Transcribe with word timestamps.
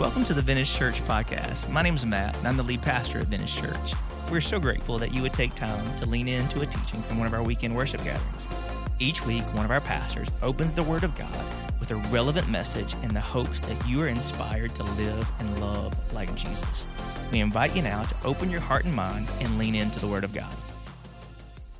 Welcome 0.00 0.24
to 0.24 0.32
the 0.32 0.40
Vintage 0.40 0.74
Church 0.74 1.02
podcast. 1.02 1.68
My 1.68 1.82
name 1.82 1.94
is 1.94 2.06
Matt, 2.06 2.34
and 2.38 2.48
I'm 2.48 2.56
the 2.56 2.62
lead 2.62 2.80
pastor 2.80 3.18
at 3.18 3.26
Vintage 3.26 3.54
Church. 3.54 3.92
We're 4.30 4.40
so 4.40 4.58
grateful 4.58 4.98
that 4.98 5.12
you 5.12 5.20
would 5.20 5.34
take 5.34 5.54
time 5.54 5.94
to 5.98 6.06
lean 6.06 6.26
into 6.26 6.62
a 6.62 6.66
teaching 6.66 7.02
from 7.02 7.18
one 7.18 7.26
of 7.26 7.34
our 7.34 7.42
weekend 7.42 7.76
worship 7.76 8.02
gatherings. 8.02 8.46
Each 8.98 9.26
week, 9.26 9.44
one 9.54 9.66
of 9.66 9.70
our 9.70 9.82
pastors 9.82 10.28
opens 10.40 10.74
the 10.74 10.82
Word 10.82 11.04
of 11.04 11.14
God 11.18 11.44
with 11.78 11.90
a 11.90 11.96
relevant 11.96 12.48
message 12.48 12.94
in 13.02 13.12
the 13.12 13.20
hopes 13.20 13.60
that 13.60 13.86
you 13.86 14.00
are 14.00 14.08
inspired 14.08 14.74
to 14.76 14.84
live 14.84 15.30
and 15.38 15.60
love 15.60 15.92
like 16.14 16.34
Jesus. 16.34 16.86
We 17.30 17.40
invite 17.40 17.76
you 17.76 17.82
now 17.82 18.04
to 18.04 18.14
open 18.24 18.48
your 18.48 18.60
heart 18.60 18.86
and 18.86 18.94
mind 18.94 19.28
and 19.40 19.58
lean 19.58 19.74
into 19.74 20.00
the 20.00 20.08
Word 20.08 20.24
of 20.24 20.32
God. 20.32 20.56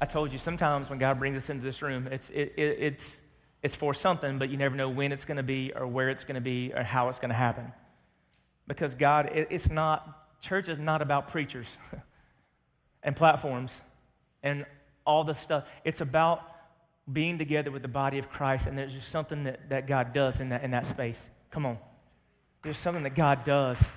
I 0.02 0.04
told 0.04 0.30
you 0.30 0.38
sometimes 0.38 0.90
when 0.90 0.98
God 0.98 1.18
brings 1.18 1.38
us 1.38 1.48
into 1.48 1.62
this 1.62 1.80
room, 1.80 2.06
it's, 2.12 2.28
it, 2.28 2.52
it, 2.58 2.76
it's, 2.80 3.22
it's 3.62 3.74
for 3.74 3.94
something, 3.94 4.38
but 4.38 4.50
you 4.50 4.58
never 4.58 4.76
know 4.76 4.90
when 4.90 5.10
it's 5.10 5.24
going 5.24 5.38
to 5.38 5.42
be 5.42 5.72
or 5.74 5.86
where 5.86 6.10
it's 6.10 6.24
going 6.24 6.34
to 6.34 6.42
be 6.42 6.70
or 6.76 6.82
how 6.82 7.08
it's 7.08 7.18
going 7.18 7.30
to 7.30 7.34
happen. 7.34 7.72
Because 8.70 8.94
God, 8.94 9.30
it, 9.34 9.48
it's 9.50 9.68
not, 9.68 10.40
church 10.40 10.68
is 10.68 10.78
not 10.78 11.02
about 11.02 11.26
preachers 11.26 11.76
and 13.02 13.16
platforms 13.16 13.82
and 14.44 14.64
all 15.04 15.24
the 15.24 15.34
stuff. 15.34 15.68
It's 15.84 16.00
about 16.00 16.40
being 17.12 17.36
together 17.36 17.72
with 17.72 17.82
the 17.82 17.88
body 17.88 18.18
of 18.18 18.30
Christ, 18.30 18.68
and 18.68 18.78
there's 18.78 18.92
just 18.92 19.08
something 19.08 19.42
that, 19.42 19.70
that 19.70 19.88
God 19.88 20.12
does 20.12 20.38
in 20.38 20.50
that, 20.50 20.62
in 20.62 20.70
that 20.70 20.86
space. 20.86 21.30
Come 21.50 21.66
on. 21.66 21.78
There's 22.62 22.76
something 22.76 23.02
that 23.02 23.16
God 23.16 23.42
does 23.42 23.92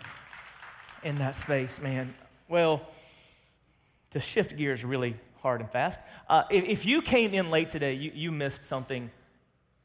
in 1.04 1.20
that 1.20 1.35
space, 1.35 1.80
man. 1.80 2.12
Well, 2.48 2.82
to 4.10 4.20
shift 4.20 4.58
gears 4.58 4.84
really 4.84 5.13
hard 5.44 5.62
and 5.62 5.70
fast. 5.70 6.02
Uh, 6.27 6.46
if, 6.49 6.66
if, 6.66 6.85
you 6.88 7.04
came 7.04 7.35
in 7.35 7.52
late 7.52 7.70
today, 7.70 7.94
you, 7.94 8.12
you 8.16 8.32
missed 8.32 8.63
something 8.63 9.12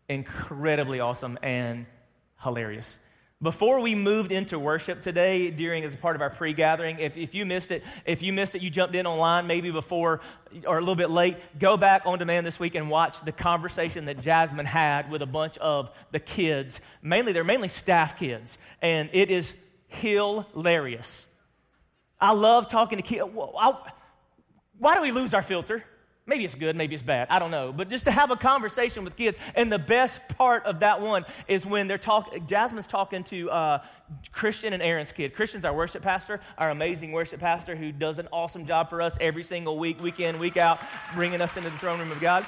incredibly 0.08 0.98
awesome 0.98 1.38
and 1.42 1.84
hilarious. 2.42 2.98
Before 3.40 3.80
we 3.80 3.94
moved 3.94 4.32
into 4.32 4.58
worship 4.58 5.00
today, 5.00 5.50
during 5.50 5.84
as 5.84 5.94
a 5.94 5.96
part 5.96 6.16
of 6.16 6.22
our 6.22 6.30
pre-gathering, 6.30 6.98
if, 6.98 7.16
if 7.16 7.36
you 7.36 7.46
missed 7.46 7.70
it, 7.70 7.84
if 8.04 8.20
you 8.20 8.32
missed 8.32 8.56
it, 8.56 8.62
you 8.62 8.70
jumped 8.70 8.96
in 8.96 9.06
online 9.06 9.46
maybe 9.46 9.70
before 9.70 10.20
or 10.66 10.78
a 10.78 10.80
little 10.80 10.96
bit 10.96 11.10
late, 11.10 11.36
go 11.56 11.76
back 11.76 12.02
on 12.04 12.18
demand 12.18 12.44
this 12.44 12.58
week 12.58 12.74
and 12.74 12.90
watch 12.90 13.20
the 13.20 13.30
conversation 13.30 14.06
that 14.06 14.20
Jasmine 14.20 14.66
had 14.66 15.08
with 15.08 15.22
a 15.22 15.26
bunch 15.26 15.56
of 15.58 15.88
the 16.10 16.18
kids. 16.18 16.80
Mainly, 17.00 17.32
they're 17.32 17.44
mainly 17.44 17.68
staff 17.68 18.18
kids, 18.18 18.58
and 18.82 19.08
it 19.12 19.30
is 19.30 19.54
hilarious. 19.86 21.28
I 22.20 22.32
love 22.32 22.68
talking 22.68 22.98
to 22.98 23.04
kids. 23.04 23.22
Why 23.32 24.94
do 24.96 25.00
we 25.00 25.12
lose 25.12 25.32
our 25.32 25.42
filter? 25.42 25.84
Maybe 26.28 26.44
it's 26.44 26.54
good, 26.54 26.76
maybe 26.76 26.94
it's 26.94 27.02
bad. 27.02 27.26
I 27.30 27.38
don't 27.38 27.50
know. 27.50 27.72
But 27.72 27.88
just 27.88 28.04
to 28.04 28.10
have 28.10 28.30
a 28.30 28.36
conversation 28.36 29.02
with 29.02 29.16
kids. 29.16 29.38
And 29.54 29.72
the 29.72 29.78
best 29.78 30.28
part 30.36 30.66
of 30.66 30.80
that 30.80 31.00
one 31.00 31.24
is 31.48 31.64
when 31.64 31.88
they're 31.88 31.96
talking, 31.96 32.46
Jasmine's 32.46 32.86
talking 32.86 33.24
to 33.24 33.50
uh, 33.50 33.82
Christian 34.30 34.74
and 34.74 34.82
Aaron's 34.82 35.10
kid. 35.10 35.34
Christian's 35.34 35.64
our 35.64 35.74
worship 35.74 36.02
pastor, 36.02 36.38
our 36.58 36.68
amazing 36.68 37.12
worship 37.12 37.40
pastor 37.40 37.74
who 37.74 37.92
does 37.92 38.18
an 38.18 38.28
awesome 38.30 38.66
job 38.66 38.90
for 38.90 39.00
us 39.00 39.16
every 39.22 39.42
single 39.42 39.78
week, 39.78 40.02
week 40.02 40.20
in, 40.20 40.38
week 40.38 40.58
out, 40.58 40.82
bringing 41.14 41.40
us 41.40 41.56
into 41.56 41.70
the 41.70 41.78
throne 41.78 41.98
room 41.98 42.12
of 42.12 42.20
God. 42.20 42.44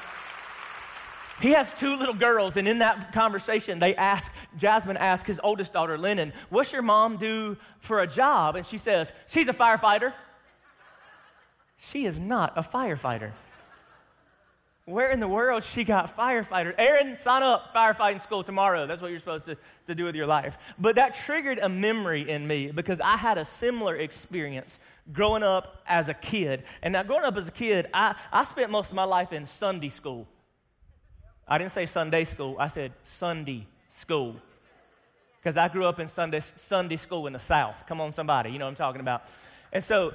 He 1.40 1.52
has 1.52 1.72
two 1.72 1.96
little 1.96 2.14
girls, 2.14 2.58
and 2.58 2.68
in 2.68 2.80
that 2.80 3.12
conversation, 3.12 3.78
they 3.78 3.96
ask, 3.96 4.30
Jasmine 4.58 4.98
asked 4.98 5.26
his 5.26 5.40
oldest 5.42 5.72
daughter, 5.72 5.96
Lennon, 5.96 6.34
What's 6.50 6.70
your 6.70 6.82
mom 6.82 7.16
do 7.16 7.56
for 7.78 8.00
a 8.00 8.06
job? 8.06 8.56
And 8.56 8.66
she 8.66 8.76
says, 8.76 9.10
She's 9.26 9.48
a 9.48 9.54
firefighter. 9.54 10.12
She 11.78 12.04
is 12.04 12.18
not 12.18 12.52
a 12.58 12.60
firefighter. 12.60 13.32
Where 14.90 15.10
in 15.10 15.20
the 15.20 15.28
world 15.28 15.62
she 15.62 15.84
got 15.84 16.14
firefighter? 16.14 16.74
Aaron, 16.76 17.16
sign 17.16 17.42
up 17.42 17.72
firefighting 17.72 18.20
school 18.20 18.42
tomorrow. 18.42 18.86
That's 18.86 19.00
what 19.00 19.10
you're 19.10 19.20
supposed 19.20 19.46
to, 19.46 19.56
to 19.86 19.94
do 19.94 20.04
with 20.04 20.16
your 20.16 20.26
life. 20.26 20.74
But 20.78 20.96
that 20.96 21.14
triggered 21.14 21.60
a 21.60 21.68
memory 21.68 22.28
in 22.28 22.46
me 22.46 22.72
because 22.72 23.00
I 23.00 23.16
had 23.16 23.38
a 23.38 23.44
similar 23.44 23.96
experience 23.96 24.80
growing 25.12 25.42
up 25.42 25.82
as 25.86 26.08
a 26.08 26.14
kid. 26.14 26.64
And 26.82 26.92
now, 26.92 27.04
growing 27.04 27.24
up 27.24 27.36
as 27.36 27.48
a 27.48 27.52
kid, 27.52 27.86
I, 27.94 28.16
I 28.32 28.44
spent 28.44 28.70
most 28.70 28.90
of 28.90 28.96
my 28.96 29.04
life 29.04 29.32
in 29.32 29.46
Sunday 29.46 29.88
school. 29.88 30.26
I 31.46 31.58
didn't 31.58 31.72
say 31.72 31.86
Sunday 31.86 32.24
school, 32.24 32.56
I 32.58 32.68
said 32.68 32.92
Sunday 33.02 33.66
school. 33.88 34.36
Because 35.40 35.56
I 35.56 35.68
grew 35.68 35.86
up 35.86 36.00
in 36.00 36.08
Sunday, 36.08 36.40
Sunday 36.40 36.96
school 36.96 37.26
in 37.26 37.32
the 37.32 37.38
South. 37.38 37.86
Come 37.86 38.00
on, 38.00 38.12
somebody, 38.12 38.50
you 38.50 38.58
know 38.58 38.66
what 38.66 38.70
I'm 38.70 38.76
talking 38.76 39.00
about. 39.00 39.22
And 39.72 39.82
so 39.82 40.12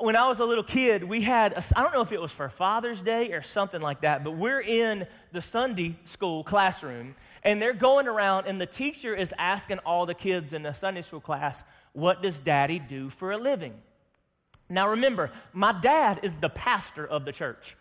when 0.00 0.16
I 0.16 0.26
was 0.26 0.40
a 0.40 0.44
little 0.44 0.64
kid, 0.64 1.04
we 1.04 1.20
had, 1.20 1.54
I 1.76 1.82
don't 1.82 1.94
know 1.94 2.00
if 2.00 2.12
it 2.12 2.20
was 2.20 2.32
for 2.32 2.48
Father's 2.48 3.00
Day 3.00 3.32
or 3.32 3.42
something 3.42 3.80
like 3.80 4.00
that, 4.00 4.24
but 4.24 4.32
we're 4.32 4.60
in 4.60 5.06
the 5.32 5.40
Sunday 5.40 5.96
school 6.04 6.42
classroom 6.42 7.14
and 7.42 7.60
they're 7.60 7.72
going 7.72 8.08
around 8.08 8.46
and 8.46 8.60
the 8.60 8.66
teacher 8.66 9.14
is 9.14 9.32
asking 9.38 9.78
all 9.80 10.06
the 10.06 10.14
kids 10.14 10.52
in 10.52 10.62
the 10.62 10.72
Sunday 10.72 11.02
school 11.02 11.20
class, 11.20 11.64
What 11.92 12.22
does 12.22 12.38
daddy 12.38 12.78
do 12.78 13.08
for 13.08 13.32
a 13.32 13.38
living? 13.38 13.74
Now 14.68 14.90
remember, 14.90 15.30
my 15.52 15.72
dad 15.72 16.20
is 16.22 16.36
the 16.36 16.48
pastor 16.48 17.06
of 17.06 17.24
the 17.24 17.32
church. 17.32 17.76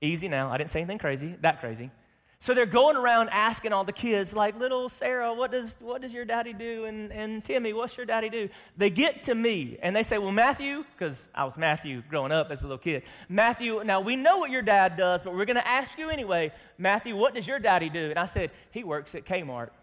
Easy 0.00 0.28
now, 0.28 0.50
I 0.50 0.58
didn't 0.58 0.70
say 0.70 0.80
anything 0.80 0.98
crazy, 0.98 1.34
that 1.40 1.60
crazy. 1.60 1.90
So 2.46 2.54
they're 2.54 2.64
going 2.64 2.96
around 2.96 3.30
asking 3.30 3.72
all 3.72 3.82
the 3.82 3.90
kids, 3.90 4.32
like, 4.32 4.56
little 4.56 4.88
Sarah, 4.88 5.34
what 5.34 5.50
does, 5.50 5.76
what 5.80 6.00
does 6.00 6.14
your 6.14 6.24
daddy 6.24 6.52
do? 6.52 6.84
And, 6.84 7.10
and 7.10 7.42
Timmy, 7.42 7.72
what's 7.72 7.96
your 7.96 8.06
daddy 8.06 8.28
do? 8.28 8.48
They 8.76 8.88
get 8.88 9.24
to 9.24 9.34
me 9.34 9.78
and 9.82 9.96
they 9.96 10.04
say, 10.04 10.18
well, 10.18 10.30
Matthew, 10.30 10.84
because 10.92 11.28
I 11.34 11.44
was 11.44 11.58
Matthew 11.58 12.04
growing 12.08 12.30
up 12.30 12.52
as 12.52 12.62
a 12.62 12.66
little 12.66 12.78
kid. 12.78 13.02
Matthew, 13.28 13.82
now 13.84 14.00
we 14.00 14.14
know 14.14 14.38
what 14.38 14.52
your 14.52 14.62
dad 14.62 14.96
does, 14.96 15.24
but 15.24 15.34
we're 15.34 15.44
going 15.44 15.56
to 15.56 15.66
ask 15.66 15.98
you 15.98 16.08
anyway. 16.08 16.52
Matthew, 16.78 17.16
what 17.16 17.34
does 17.34 17.48
your 17.48 17.58
daddy 17.58 17.88
do? 17.88 18.10
And 18.10 18.16
I 18.16 18.26
said, 18.26 18.52
he 18.70 18.84
works 18.84 19.16
at 19.16 19.24
Kmart. 19.24 19.70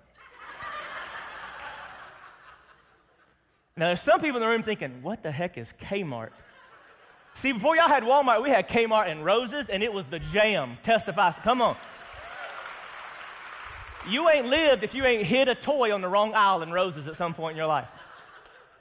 now, 3.75 3.87
there's 3.87 3.99
some 3.99 4.21
people 4.21 4.37
in 4.37 4.43
the 4.43 4.49
room 4.49 4.63
thinking, 4.63 4.99
what 5.01 5.21
the 5.21 5.31
heck 5.31 5.57
is 5.57 5.73
Kmart? 5.81 6.29
See, 7.33 7.51
before 7.51 7.75
y'all 7.75 7.89
had 7.89 8.03
Walmart, 8.03 8.41
we 8.41 8.51
had 8.51 8.69
Kmart 8.69 9.07
and 9.07 9.25
Roses, 9.25 9.67
and 9.67 9.83
it 9.83 9.91
was 9.91 10.05
the 10.05 10.19
jam. 10.19 10.77
Testify. 10.81 11.31
Come 11.31 11.61
on. 11.61 11.75
You 14.09 14.29
ain't 14.29 14.47
lived 14.47 14.83
if 14.83 14.93
you 14.93 15.05
ain't 15.05 15.23
hid 15.23 15.47
a 15.47 15.55
toy 15.55 15.93
on 15.93 16.01
the 16.01 16.09
wrong 16.09 16.33
aisle 16.33 16.61
in 16.61 16.71
Roses 16.71 17.07
at 17.07 17.15
some 17.15 17.33
point 17.33 17.53
in 17.53 17.57
your 17.57 17.67
life. 17.67 17.87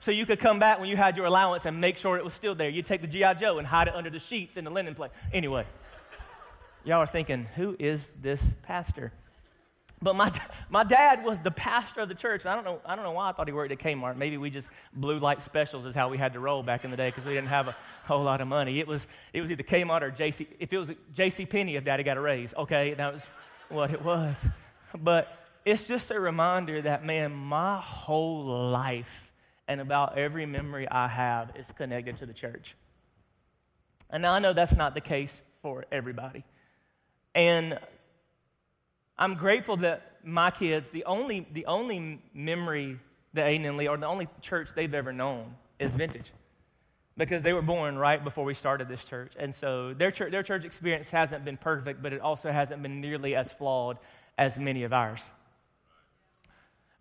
So 0.01 0.11
you 0.11 0.27
could 0.27 0.41
come 0.41 0.59
back 0.59 0.81
when 0.81 0.89
you 0.89 0.97
had 0.97 1.17
your 1.17 1.27
allowance 1.27 1.65
and 1.65 1.81
make 1.81 1.97
sure 1.97 2.17
it 2.17 2.25
was 2.25 2.35
still 2.35 2.57
there. 2.57 2.69
You'd 2.69 2.87
take 2.87 3.03
the 3.03 3.07
G.I. 3.07 3.35
Joe 3.35 3.59
and 3.59 3.67
hide 3.67 3.87
it 3.87 3.95
under 3.95 4.11
the 4.11 4.19
sheets 4.19 4.57
in 4.57 4.65
the 4.65 4.71
linen 4.71 4.97
place. 4.97 5.13
Anyway, 5.33 5.65
y'all 6.85 6.99
are 6.99 7.07
thinking, 7.07 7.47
who 7.55 7.77
is 7.79 8.11
this 8.21 8.53
pastor? 8.65 9.13
But 10.03 10.17
my, 10.17 10.33
my 10.71 10.83
dad 10.83 11.25
was 11.25 11.39
the 11.39 11.53
pastor 11.53 12.01
of 12.01 12.09
the 12.09 12.17
church. 12.17 12.47
I 12.47 12.57
don't, 12.57 12.65
know, 12.65 12.81
I 12.85 12.97
don't 12.97 13.05
know 13.05 13.13
why 13.13 13.29
I 13.29 13.33
thought 13.33 13.47
he 13.47 13.53
worked 13.53 13.71
at 13.71 13.79
Kmart. 13.79 14.17
Maybe 14.17 14.37
we 14.39 14.51
just 14.51 14.69
blue 14.93 15.21
light 15.21 15.41
specials 15.41 15.87
is 15.87 15.95
how 15.95 16.09
we 16.09 16.19
had 16.19 16.33
to 16.33 16.41
roll 16.41 16.65
back 16.65 16.85
in 16.85 16.91
the 16.91 16.97
day 16.97 17.09
because 17.11 17.25
we 17.25 17.35
didn't 17.35 17.51
have 17.51 17.69
a 17.69 17.77
whole 18.03 18.25
lot 18.25 18.41
of 18.41 18.49
money. 18.49 18.81
It 18.81 18.89
was, 18.89 19.07
it 19.33 19.41
was 19.41 19.53
either 19.53 19.63
Kmart 19.63 20.03
or 20.03 20.11
JC. 20.11 20.49
If 20.59 20.73
it 20.73 20.79
was 20.79 20.91
JC 21.15 21.49
Penney, 21.49 21.77
if 21.77 21.85
daddy 21.85 22.03
got 22.03 22.17
a 22.17 22.21
raise, 22.21 22.55
okay, 22.55 22.95
that 22.95 23.13
was 23.13 23.29
what 23.69 23.93
it 23.93 24.03
was. 24.03 24.49
But 24.99 25.35
it's 25.65 25.87
just 25.87 26.11
a 26.11 26.19
reminder 26.19 26.83
that, 26.83 27.05
man, 27.05 27.33
my 27.33 27.81
whole 27.81 28.71
life 28.71 29.33
and 29.69 29.81
about 29.81 30.19
every 30.19 30.47
memory 30.47 30.89
I 30.89 31.09
have 31.09 31.53
is 31.57 31.71
connected 31.73 32.17
to 32.19 32.27
the 32.27 32.35
church. 32.35 32.75
And 34.11 34.23
now 34.23 34.33
I 34.33 34.39
know 34.39 34.53
that's 34.53 34.77
not 34.77 34.95
the 34.95 35.01
case 35.01 35.41
for 35.63 35.87
everybody. 35.91 36.45
And 37.35 37.79
I'm 39.17 39.35
grateful 39.35 39.79
that 39.79 40.19
my 40.25 40.51
kids, 40.51 40.91
the 40.91 41.05
only, 41.05 41.47
the 41.53 41.67
only 41.67 42.21
memory 42.35 42.99
that 43.35 43.47
Aiden 43.47 43.67
and 43.67 43.77
Lee, 43.77 43.89
or 43.89 43.97
the 43.97 44.07
only 44.07 44.29
church 44.41 44.75
they've 44.75 44.93
ever 44.93 45.13
known, 45.13 45.55
is 45.79 45.95
vintage. 45.95 46.31
Because 47.17 47.43
they 47.43 47.53
were 47.53 47.63
born 47.63 47.97
right 47.97 48.23
before 48.23 48.45
we 48.45 48.55
started 48.55 48.89
this 48.89 49.05
church. 49.05 49.35
And 49.39 49.55
so 49.55 49.95
their 49.95 50.11
church, 50.11 50.33
their 50.33 50.43
church 50.43 50.65
experience 50.65 51.11
hasn't 51.11 51.45
been 51.45 51.57
perfect, 51.57 52.03
but 52.03 52.13
it 52.13 52.21
also 52.21 52.51
hasn't 52.51 52.83
been 52.83 53.01
nearly 53.01 53.35
as 53.35 53.53
flawed 53.53 53.99
as 54.43 54.59
many 54.59 54.83
of 54.83 54.93
ours. 54.93 55.31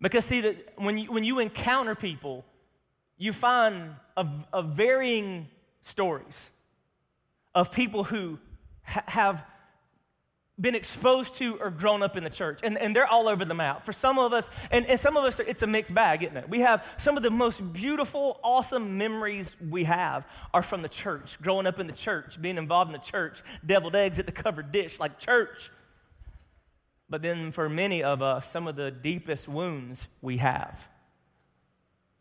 Because, 0.00 0.24
see, 0.24 0.40
that 0.42 0.56
when 0.76 0.98
you, 0.98 1.12
when 1.12 1.24
you 1.24 1.38
encounter 1.38 1.94
people, 1.94 2.44
you 3.18 3.32
find 3.32 3.94
a, 4.16 4.26
a 4.52 4.62
varying 4.62 5.48
stories 5.82 6.50
of 7.54 7.72
people 7.72 8.04
who 8.04 8.38
ha- 8.84 9.04
have 9.06 9.44
been 10.60 10.74
exposed 10.74 11.34
to 11.36 11.56
or 11.56 11.70
grown 11.70 12.02
up 12.02 12.16
in 12.16 12.24
the 12.24 12.30
church. 12.30 12.60
And, 12.62 12.78
and 12.78 12.94
they're 12.94 13.06
all 13.06 13.26
over 13.28 13.44
the 13.44 13.54
map. 13.54 13.84
For 13.84 13.92
some 13.92 14.18
of 14.18 14.32
us, 14.32 14.48
and, 14.70 14.86
and 14.86 14.98
some 15.00 15.16
of 15.16 15.24
us, 15.24 15.40
it's 15.40 15.62
a 15.62 15.66
mixed 15.66 15.94
bag, 15.94 16.22
isn't 16.22 16.36
it? 16.36 16.48
We 16.48 16.60
have 16.60 16.84
some 16.98 17.16
of 17.16 17.22
the 17.22 17.30
most 17.30 17.72
beautiful, 17.72 18.38
awesome 18.44 18.98
memories 18.98 19.56
we 19.70 19.84
have 19.84 20.26
are 20.54 20.62
from 20.62 20.82
the 20.82 20.88
church, 20.88 21.40
growing 21.42 21.66
up 21.66 21.80
in 21.80 21.86
the 21.86 21.92
church, 21.92 22.40
being 22.40 22.58
involved 22.58 22.88
in 22.90 22.92
the 22.92 23.04
church, 23.04 23.40
deviled 23.64 23.96
eggs 23.96 24.18
at 24.18 24.26
the 24.26 24.32
covered 24.32 24.70
dish, 24.70 25.00
like 25.00 25.18
church. 25.18 25.70
But 27.12 27.20
then 27.20 27.52
for 27.52 27.68
many 27.68 28.02
of 28.02 28.22
us, 28.22 28.50
some 28.50 28.66
of 28.66 28.74
the 28.74 28.90
deepest 28.90 29.46
wounds 29.46 30.08
we 30.22 30.38
have 30.38 30.88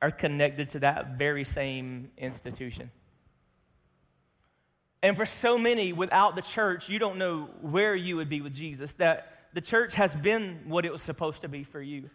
are 0.02 0.12
connected 0.12 0.68
to 0.70 0.80
that 0.80 1.18
very 1.18 1.46
same 1.46 2.12
institution. 2.18 2.92
And 5.02 5.16
for 5.16 5.26
so 5.26 5.58
many, 5.58 5.94
without 5.94 6.36
the 6.36 6.42
church, 6.42 6.90
you 6.90 7.00
don't 7.00 7.18
know 7.18 7.50
where 7.62 7.96
you 7.96 8.18
would 8.18 8.28
be 8.28 8.42
with 8.42 8.54
Jesus. 8.54 8.96
That 8.96 9.48
the 9.54 9.62
church 9.62 9.96
has 9.96 10.14
been 10.14 10.60
what 10.66 10.84
it 10.84 10.92
was 10.92 11.02
supposed 11.02 11.40
to 11.44 11.48
be 11.48 11.64
for 11.64 11.82
you. 11.82 12.10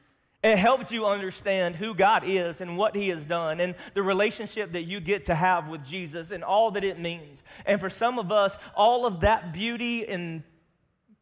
It 0.44 0.58
helped 0.58 0.92
you 0.92 1.06
understand 1.06 1.76
who 1.76 1.94
God 1.94 2.24
is 2.26 2.60
and 2.60 2.76
what 2.76 2.94
He 2.94 3.08
has 3.08 3.24
done 3.24 3.58
and 3.58 3.74
the 3.94 4.02
relationship 4.02 4.72
that 4.72 4.82
you 4.82 5.00
get 5.00 5.24
to 5.24 5.34
have 5.34 5.70
with 5.70 5.82
Jesus 5.82 6.30
and 6.30 6.44
all 6.44 6.72
that 6.72 6.84
it 6.84 6.98
means. 6.98 7.42
And 7.64 7.80
for 7.80 7.88
some 7.88 8.18
of 8.18 8.30
us, 8.30 8.58
all 8.76 9.06
of 9.06 9.20
that 9.20 9.54
beauty 9.54 10.06
and 10.06 10.42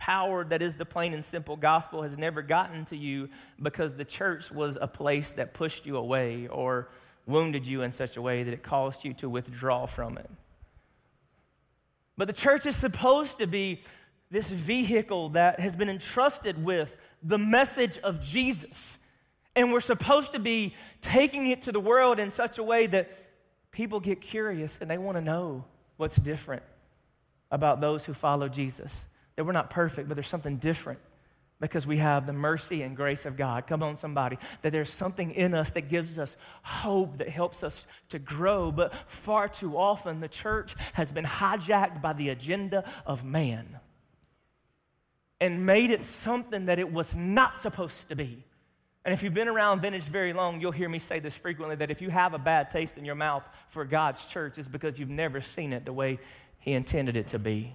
power 0.04 0.44
that 0.44 0.60
is 0.60 0.76
the 0.76 0.84
plain 0.84 1.14
and 1.14 1.24
simple 1.24 1.56
gospel 1.56 2.02
has 2.02 2.18
never 2.18 2.42
gotten 2.42 2.84
to 2.84 2.94
you 2.94 3.30
because 3.62 3.94
the 3.94 4.04
church 4.04 4.52
was 4.52 4.76
a 4.78 4.86
place 4.86 5.30
that 5.30 5.54
pushed 5.54 5.86
you 5.86 5.96
away 5.96 6.46
or 6.48 6.90
wounded 7.24 7.66
you 7.66 7.80
in 7.80 7.90
such 7.90 8.18
a 8.18 8.22
way 8.22 8.42
that 8.42 8.52
it 8.52 8.62
caused 8.62 9.02
you 9.02 9.14
to 9.14 9.30
withdraw 9.30 9.86
from 9.86 10.18
it. 10.18 10.30
But 12.18 12.26
the 12.26 12.34
church 12.34 12.66
is 12.66 12.76
supposed 12.76 13.38
to 13.38 13.46
be 13.46 13.80
this 14.30 14.50
vehicle 14.50 15.30
that 15.30 15.58
has 15.58 15.74
been 15.74 15.88
entrusted 15.88 16.62
with 16.62 16.98
the 17.22 17.38
message 17.38 17.96
of 18.00 18.22
Jesus 18.22 18.98
and 19.56 19.72
we're 19.72 19.80
supposed 19.80 20.32
to 20.32 20.38
be 20.38 20.74
taking 21.00 21.46
it 21.46 21.62
to 21.62 21.72
the 21.72 21.80
world 21.80 22.18
in 22.18 22.30
such 22.30 22.58
a 22.58 22.62
way 22.62 22.86
that 22.88 23.08
people 23.70 24.00
get 24.00 24.20
curious 24.20 24.82
and 24.82 24.90
they 24.90 24.98
want 24.98 25.16
to 25.16 25.22
know 25.22 25.64
what's 25.96 26.16
different 26.16 26.62
about 27.50 27.80
those 27.80 28.04
who 28.04 28.12
follow 28.12 28.50
Jesus. 28.50 29.06
That 29.36 29.44
we're 29.44 29.52
not 29.52 29.70
perfect, 29.70 30.08
but 30.08 30.14
there's 30.14 30.28
something 30.28 30.56
different 30.56 31.00
because 31.60 31.86
we 31.86 31.96
have 31.98 32.26
the 32.26 32.32
mercy 32.32 32.82
and 32.82 32.96
grace 32.96 33.26
of 33.26 33.36
God. 33.36 33.66
Come 33.66 33.82
on, 33.82 33.96
somebody. 33.96 34.38
That 34.62 34.72
there's 34.72 34.90
something 34.90 35.30
in 35.30 35.54
us 35.54 35.70
that 35.70 35.88
gives 35.88 36.18
us 36.18 36.36
hope, 36.62 37.18
that 37.18 37.28
helps 37.28 37.62
us 37.62 37.86
to 38.10 38.18
grow. 38.18 38.70
But 38.70 38.94
far 38.94 39.48
too 39.48 39.76
often, 39.76 40.20
the 40.20 40.28
church 40.28 40.74
has 40.94 41.10
been 41.10 41.24
hijacked 41.24 42.02
by 42.02 42.12
the 42.12 42.28
agenda 42.28 42.84
of 43.06 43.24
man 43.24 43.80
and 45.40 45.66
made 45.66 45.90
it 45.90 46.02
something 46.02 46.66
that 46.66 46.78
it 46.78 46.92
was 46.92 47.16
not 47.16 47.56
supposed 47.56 48.08
to 48.08 48.14
be. 48.14 48.44
And 49.04 49.12
if 49.12 49.22
you've 49.22 49.34
been 49.34 49.48
around 49.48 49.80
vintage 49.80 50.04
very 50.04 50.32
long, 50.32 50.60
you'll 50.60 50.72
hear 50.72 50.88
me 50.88 50.98
say 50.98 51.18
this 51.18 51.34
frequently 51.34 51.76
that 51.76 51.90
if 51.90 52.00
you 52.00 52.08
have 52.08 52.32
a 52.32 52.38
bad 52.38 52.70
taste 52.70 52.96
in 52.96 53.04
your 53.04 53.14
mouth 53.14 53.46
for 53.68 53.84
God's 53.84 54.26
church, 54.26 54.56
it's 54.58 54.68
because 54.68 54.98
you've 54.98 55.10
never 55.10 55.40
seen 55.42 55.72
it 55.72 55.84
the 55.84 55.92
way 55.92 56.18
He 56.58 56.72
intended 56.72 57.16
it 57.16 57.28
to 57.28 57.38
be. 57.38 57.74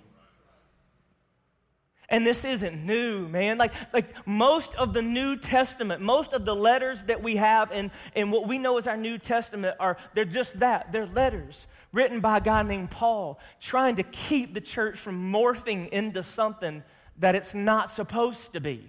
And 2.09 2.25
this 2.25 2.43
isn't 2.43 2.85
new, 2.85 3.27
man. 3.27 3.57
Like, 3.57 3.73
like 3.93 4.27
most 4.27 4.75
of 4.75 4.93
the 4.93 5.01
New 5.01 5.37
Testament, 5.37 6.01
most 6.01 6.33
of 6.33 6.43
the 6.43 6.55
letters 6.55 7.03
that 7.03 7.21
we 7.21 7.35
have 7.35 7.71
and, 7.71 7.91
in 8.15 8.31
what 8.31 8.47
we 8.47 8.57
know 8.57 8.77
as 8.77 8.87
our 8.87 8.97
New 8.97 9.17
Testament 9.17 9.75
are, 9.79 9.97
they're 10.15 10.25
just 10.25 10.59
that. 10.59 10.91
They're 10.91 11.05
letters 11.05 11.67
written 11.91 12.19
by 12.19 12.37
a 12.37 12.41
guy 12.41 12.63
named 12.63 12.91
Paul, 12.91 13.39
trying 13.59 13.95
to 13.95 14.03
keep 14.03 14.53
the 14.53 14.61
church 14.61 14.97
from 14.97 15.31
morphing 15.31 15.89
into 15.89 16.23
something 16.23 16.83
that 17.17 17.35
it's 17.35 17.53
not 17.53 17.89
supposed 17.89 18.53
to 18.53 18.59
be. 18.59 18.83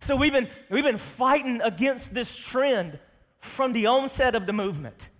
So 0.00 0.16
we've 0.16 0.32
been, 0.32 0.48
we've 0.68 0.84
been 0.84 0.98
fighting 0.98 1.60
against 1.62 2.14
this 2.14 2.36
trend 2.36 2.98
from 3.38 3.72
the 3.72 3.86
onset 3.86 4.34
of 4.34 4.46
the 4.46 4.52
movement. 4.52 5.10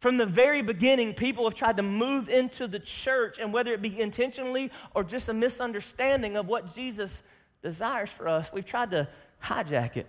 From 0.00 0.16
the 0.16 0.26
very 0.26 0.62
beginning, 0.62 1.14
people 1.14 1.44
have 1.44 1.54
tried 1.54 1.76
to 1.78 1.82
move 1.82 2.28
into 2.28 2.68
the 2.68 2.78
church, 2.78 3.38
and 3.40 3.52
whether 3.52 3.72
it 3.72 3.82
be 3.82 4.00
intentionally 4.00 4.70
or 4.94 5.02
just 5.02 5.28
a 5.28 5.34
misunderstanding 5.34 6.36
of 6.36 6.46
what 6.46 6.72
Jesus 6.74 7.22
desires 7.62 8.10
for 8.10 8.28
us, 8.28 8.52
we've 8.52 8.64
tried 8.64 8.92
to 8.92 9.08
hijack 9.42 9.96
it 9.96 10.06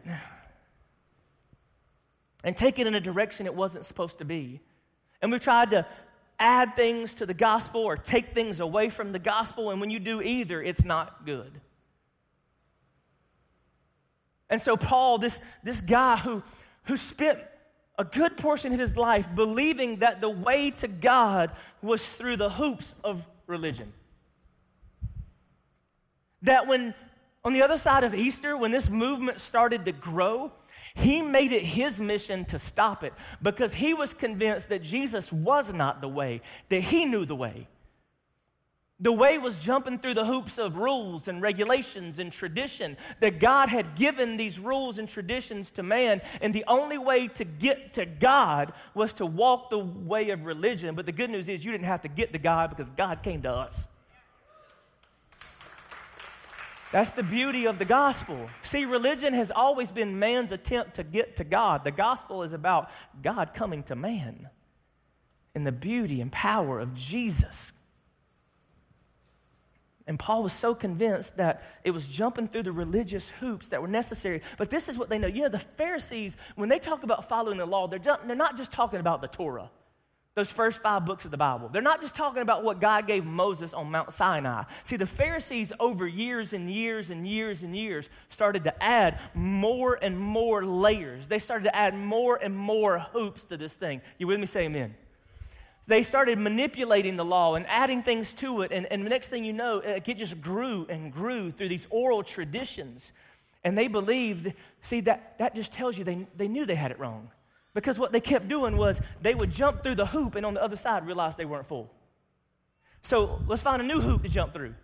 and 2.44 2.56
take 2.56 2.78
it 2.78 2.86
in 2.86 2.94
a 2.94 3.00
direction 3.00 3.48
it 3.48 3.56
wasn't 3.56 3.86
supposed 3.86 4.20
to 4.20 4.26
be. 4.26 4.60
And 5.22 5.32
we've 5.32 5.42
tried 5.42 5.72
to 5.72 5.86
add 6.40 6.76
things 6.76 7.16
to 7.16 7.26
the 7.26 7.34
gospel 7.34 7.82
or 7.82 7.98
take 7.98 8.28
things 8.28 8.60
away 8.60 8.90
from 8.90 9.12
the 9.12 9.20
gospel, 9.20 9.72
and 9.72 9.82
when 9.82 9.90
you 9.90 10.00
do 10.00 10.22
either, 10.22 10.62
it's 10.62 10.86
not 10.86 11.26
good. 11.26 11.52
And 14.52 14.62
so, 14.62 14.78
Paul, 14.78 15.18
this, 15.18 15.42
this 15.64 15.82
guy 15.82 16.18
who, 16.18 16.44
who 16.84 16.96
spent 16.96 17.40
a 18.00 18.06
good 18.06 18.38
portion 18.38 18.72
of 18.72 18.80
his 18.80 18.96
life 18.96 19.28
believing 19.36 19.98
that 19.98 20.22
the 20.22 20.30
way 20.30 20.72
to 20.72 20.88
God 20.88 21.52
was 21.82 22.16
through 22.16 22.38
the 22.38 22.50
hoops 22.50 22.96
of 23.04 23.28
religion. 23.46 23.92
That 26.44 26.66
when, 26.66 26.94
on 27.44 27.52
the 27.52 27.62
other 27.62 27.78
side 27.78 28.06
of 28.06 28.16
Easter, 28.16 28.56
when 28.56 28.72
this 28.72 28.90
movement 28.90 29.42
started 29.42 29.84
to 29.84 29.92
grow, 29.92 30.54
he 30.96 31.22
made 31.22 31.52
it 31.52 31.62
his 31.62 32.00
mission 32.00 32.46
to 32.46 32.58
stop 32.58 33.04
it 33.04 33.14
because 33.44 33.74
he 33.74 33.94
was 33.94 34.14
convinced 34.14 34.70
that 34.70 34.82
Jesus 34.82 35.34
was 35.34 35.74
not 35.74 36.00
the 36.00 36.08
way, 36.08 36.40
that 36.70 36.80
he 36.80 37.04
knew 37.04 37.26
the 37.26 37.36
way. 37.36 37.68
The 39.02 39.14
way 39.14 39.38
was 39.38 39.58
jumping 39.58 40.00
through 40.00 40.16
the 40.16 40.26
hoops 40.26 40.58
of 40.58 40.76
rules 40.76 41.30
and 41.30 41.42
regulations 41.42 42.20
and 42.20 42.32
tradition. 42.32 42.98
That 43.22 43.40
God 43.40 43.70
had 43.70 43.96
given 43.96 44.36
these 44.36 44.60
rules 44.60 45.00
and 45.00 45.08
traditions 45.08 45.72
to 45.72 45.84
man, 45.84 46.22
and 46.42 46.54
the 46.54 46.66
only 46.68 46.98
way 46.98 47.30
to 47.30 47.46
get 47.46 47.94
to 47.94 48.06
God 48.06 48.74
was 48.94 49.14
to 49.14 49.26
walk 49.26 49.70
the 49.70 49.80
way 49.80 50.32
of 50.32 50.46
religion. 50.46 50.96
But 50.96 51.06
the 51.06 51.14
good 51.14 51.30
news 51.30 51.48
is 51.48 51.64
you 51.64 51.72
didn't 51.72 51.86
have 51.86 52.02
to 52.02 52.10
get 52.10 52.34
to 52.34 52.40
God 52.40 52.72
because 52.72 52.90
God 52.90 53.24
came 53.24 53.42
to 53.44 53.52
us. 53.52 53.88
That's 56.92 57.12
the 57.12 57.24
beauty 57.24 57.68
of 57.68 57.80
the 57.80 57.86
gospel. 57.86 58.50
See, 58.64 58.84
religion 58.84 59.34
has 59.34 59.52
always 59.52 59.92
been 59.92 60.18
man's 60.18 60.52
attempt 60.52 60.96
to 60.96 61.04
get 61.04 61.38
to 61.38 61.44
God. 61.44 61.84
The 61.84 61.92
gospel 61.92 62.42
is 62.42 62.52
about 62.52 62.90
God 63.22 63.54
coming 63.54 63.84
to 63.84 63.96
man 63.96 64.50
and 65.54 65.68
the 65.68 65.72
beauty 65.72 66.20
and 66.20 66.32
power 66.32 66.80
of 66.80 66.96
Jesus 66.96 67.74
and 70.10 70.18
Paul 70.18 70.42
was 70.42 70.54
so 70.54 70.74
convinced 70.74 71.38
that 71.38 71.62
it 71.84 71.92
was 71.92 72.08
jumping 72.08 72.48
through 72.48 72.64
the 72.64 72.72
religious 72.72 73.30
hoops 73.30 73.68
that 73.68 73.80
were 73.80 73.88
necessary. 73.88 74.42
But 74.58 74.72
this 74.72 74.90
is 74.90 74.98
what 74.98 75.08
they 75.08 75.20
know. 75.20 75.28
You 75.28 75.44
know, 75.44 75.50
the 75.50 75.60
Pharisees, 75.60 76.36
when 76.56 76.68
they 76.68 76.80
talk 76.80 77.04
about 77.04 77.30
following 77.30 77.60
the 77.60 77.68
law, 77.68 77.88
they're, 77.88 78.00
they're 78.00 78.36
not 78.36 78.58
just 78.58 78.72
talking 78.72 79.00
about 79.00 79.22
the 79.22 79.28
Torah, 79.28 79.70
those 80.34 80.52
first 80.52 80.82
five 80.82 81.06
books 81.06 81.26
of 81.26 81.32
the 81.32 81.38
Bible. 81.38 81.70
They're 81.70 81.84
not 81.84 82.02
just 82.02 82.16
talking 82.16 82.42
about 82.42 82.64
what 82.64 82.82
God 82.82 83.06
gave 83.06 83.24
Moses 83.24 83.72
on 83.72 83.92
Mount 83.92 84.12
Sinai. 84.12 84.64
See, 84.84 84.96
the 84.96 85.06
Pharisees, 85.06 85.72
over 85.80 86.08
years 86.08 86.54
and 86.54 86.72
years 86.72 87.12
and 87.12 87.28
years 87.28 87.62
and 87.62 87.78
years, 87.78 88.10
started 88.30 88.64
to 88.64 88.84
add 88.84 89.20
more 89.36 90.00
and 90.02 90.20
more 90.20 90.66
layers. 90.66 91.28
They 91.28 91.38
started 91.38 91.66
to 91.66 91.76
add 91.76 91.94
more 91.94 92.40
and 92.42 92.58
more 92.58 92.98
hoops 92.98 93.46
to 93.46 93.58
this 93.58 93.76
thing. 93.76 94.02
You 94.18 94.26
with 94.26 94.40
me? 94.40 94.48
Say 94.48 94.66
amen 94.66 94.96
they 95.90 96.04
started 96.04 96.38
manipulating 96.38 97.18
the 97.18 97.26
law 97.26 97.56
and 97.56 97.66
adding 97.68 98.04
things 98.04 98.32
to 98.36 98.62
it. 98.62 98.72
And, 98.72 98.86
and 98.92 99.04
the 99.04 99.10
next 99.10 99.30
thing 99.30 99.44
you 99.44 99.54
know, 99.54 99.80
uh, 99.80 100.00
it 100.06 100.18
just 100.18 100.40
grew 100.40 100.86
and 100.88 101.12
grew 101.12 101.50
through 101.50 101.68
these 101.68 101.88
oral 101.90 102.22
traditions. 102.22 103.12
And 103.64 103.76
they 103.76 103.88
believed, 103.88 104.54
see, 104.84 105.02
that, 105.02 105.40
that 105.40 105.56
just 105.56 105.74
tells 105.74 105.98
you 105.98 106.04
they, 106.04 106.28
they 106.38 106.48
knew 106.48 106.68
they 106.68 106.76
had 106.76 106.92
it 106.92 107.00
wrong. 107.00 107.30
Because 107.74 107.98
what 107.98 108.12
they 108.12 108.22
kept 108.22 108.48
doing 108.48 108.78
was 108.78 109.02
they 109.22 109.34
would 109.34 109.52
jump 109.52 109.84
through 109.84 109.96
the 109.96 110.06
hoop 110.06 110.36
and 110.36 110.46
on 110.46 110.54
the 110.54 110.62
other 110.62 110.76
side 110.76 111.08
realize 111.08 111.36
they 111.36 111.46
weren't 111.46 111.66
full. 111.66 111.92
So 113.02 113.42
let's 113.48 113.64
find 113.64 113.82
a 113.82 113.86
new 113.86 114.00
hoop 114.00 114.22
to 114.22 114.30
jump 114.30 114.54
through. 114.54 114.76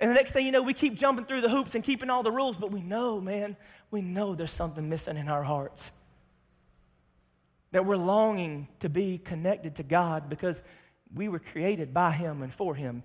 And 0.00 0.10
the 0.10 0.14
next 0.14 0.32
thing 0.32 0.46
you 0.46 0.52
know, 0.52 0.62
we 0.62 0.74
keep 0.74 0.94
jumping 0.94 1.26
through 1.26 1.42
the 1.42 1.48
hoops 1.48 1.76
and 1.76 1.84
keeping 1.84 2.10
all 2.10 2.24
the 2.24 2.32
rules, 2.32 2.56
but 2.56 2.72
we 2.72 2.82
know, 2.82 3.20
man, 3.20 3.56
we 3.92 4.02
know 4.02 4.34
there's 4.34 4.50
something 4.50 4.88
missing 4.88 5.16
in 5.16 5.28
our 5.28 5.44
hearts 5.44 5.92
that 7.72 7.86
we're 7.86 7.96
longing 7.96 8.68
to 8.80 8.88
be 8.88 9.18
connected 9.18 9.76
to 9.76 9.82
God 9.82 10.28
because 10.28 10.62
we 11.14 11.28
were 11.28 11.38
created 11.38 11.94
by 11.94 12.12
Him 12.12 12.42
and 12.42 12.52
for 12.52 12.74
Him. 12.74 13.04